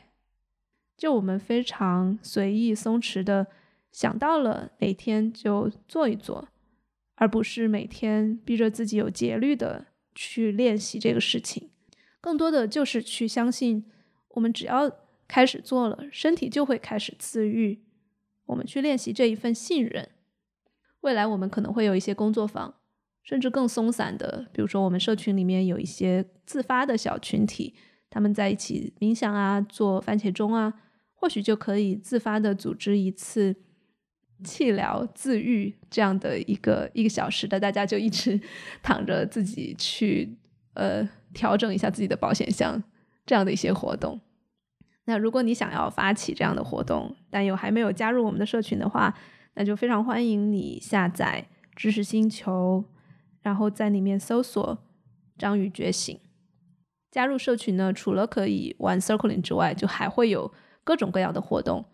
[0.96, 3.46] 就我们非常随意松弛的
[3.94, 6.48] 想到了哪天就做一做，
[7.14, 9.86] 而不是每天逼着自己有节律的
[10.16, 11.70] 去练习这个事情。
[12.20, 13.88] 更多的就是去相信，
[14.30, 14.90] 我们只要
[15.28, 17.84] 开始做了，身体就会开始自愈。
[18.46, 20.08] 我们去练习这一份信任，
[21.02, 22.74] 未来我们可能会有一些工作坊，
[23.22, 27.74] 甚至更松散的，比如说我们社群里面有一些自发的小群体，
[28.10, 30.80] 他们在一起冥想啊，做番茄钟啊，
[31.14, 33.54] 或许就可以自发的组织一次
[34.42, 38.40] 气疗自愈这样的一个一个小时的，大家就一直
[38.82, 40.36] 躺着自己去
[40.72, 41.08] 呃。
[41.34, 42.80] 调整一下自己的保险箱，
[43.26, 44.20] 这样的一些活动。
[45.06, 49.12] 那如果你想要发起这样的活动，但又还没有加入我们的社群的话，
[49.54, 52.84] 那就非常欢迎你下载知识星球，
[53.42, 54.78] 然后在里面搜索
[55.36, 56.16] “章鱼觉醒”。
[57.10, 60.52] 加入社群呢，除了可以玩 Circling 之外，就还会有
[60.84, 61.84] 各种各样的活动。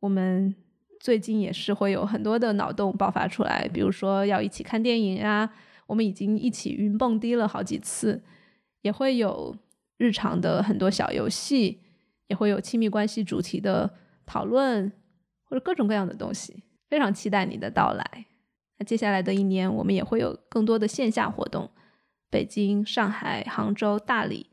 [0.00, 0.54] 我们
[1.02, 5.52] 最近也是会有很多的脑洞爆发出来，比如说要一起看电影啊，
[5.88, 8.22] 我们已经一起云蹦迪了好几次。
[8.82, 9.56] 也会有
[9.96, 11.80] 日常的很多小游戏，
[12.28, 13.92] 也会有亲密关系主题的
[14.24, 14.92] 讨论，
[15.44, 16.62] 或者各种各样的东西。
[16.88, 18.26] 非常期待你的到来。
[18.78, 21.68] 那接下来的一年，我们也会有更多的线下活动，
[22.30, 24.46] 北京、上海、杭州、大理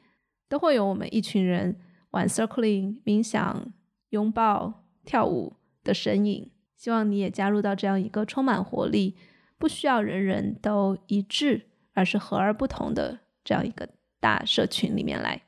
[0.48, 1.80] 都会有我们一群人
[2.12, 3.72] 玩 circling、冥想、
[4.10, 5.54] 拥抱、跳舞
[5.84, 6.52] 的身影。
[6.76, 9.18] 希望你也加入到这样一个充满活力、
[9.58, 13.90] 不需要人人都一致，而是和而不同的这样一个
[14.22, 15.42] 大社群里面来。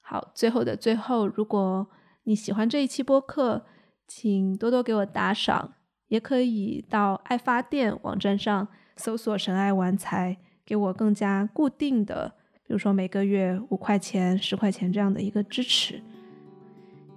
[0.00, 1.88] 好，最后的最后，如果
[2.24, 3.64] 你喜欢这一期播客，
[4.08, 5.74] 请多多给我打赏，
[6.08, 8.66] 也可以到爱发电网站上
[8.96, 16.02] 搜索“神爱玩财”，给我更加固定的，比如说每个月五块钱、十块钱这样的一个支持。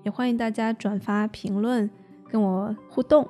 [0.04, 1.90] 也欢迎大家转发、评论，
[2.30, 3.28] 跟我互动，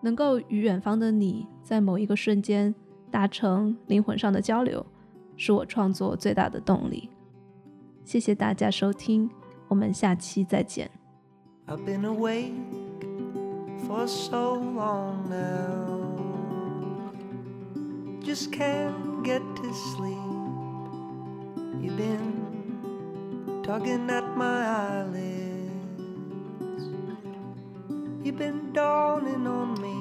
[0.00, 2.74] 能够与远方的你在某一个瞬间
[3.10, 4.84] 达成灵魂上的交流，
[5.36, 7.08] 是我创作最大的动力。
[8.04, 9.30] 谢谢大家收听，
[9.68, 10.90] 我们下期再见。
[11.66, 12.52] I've been awake
[13.86, 16.18] for so long now.
[18.22, 20.16] Just can't get to sleep.
[21.80, 25.39] You've been tugging at my eyelids.
[28.30, 29.98] You've been dawning on me.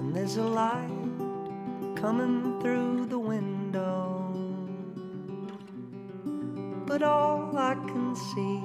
[0.00, 0.88] And there's a light
[1.96, 4.32] coming through the window.
[6.86, 8.62] But all I can see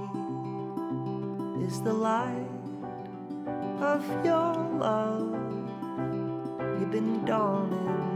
[1.68, 2.48] is the light
[3.82, 5.36] of your love.
[6.80, 8.11] You've been dawning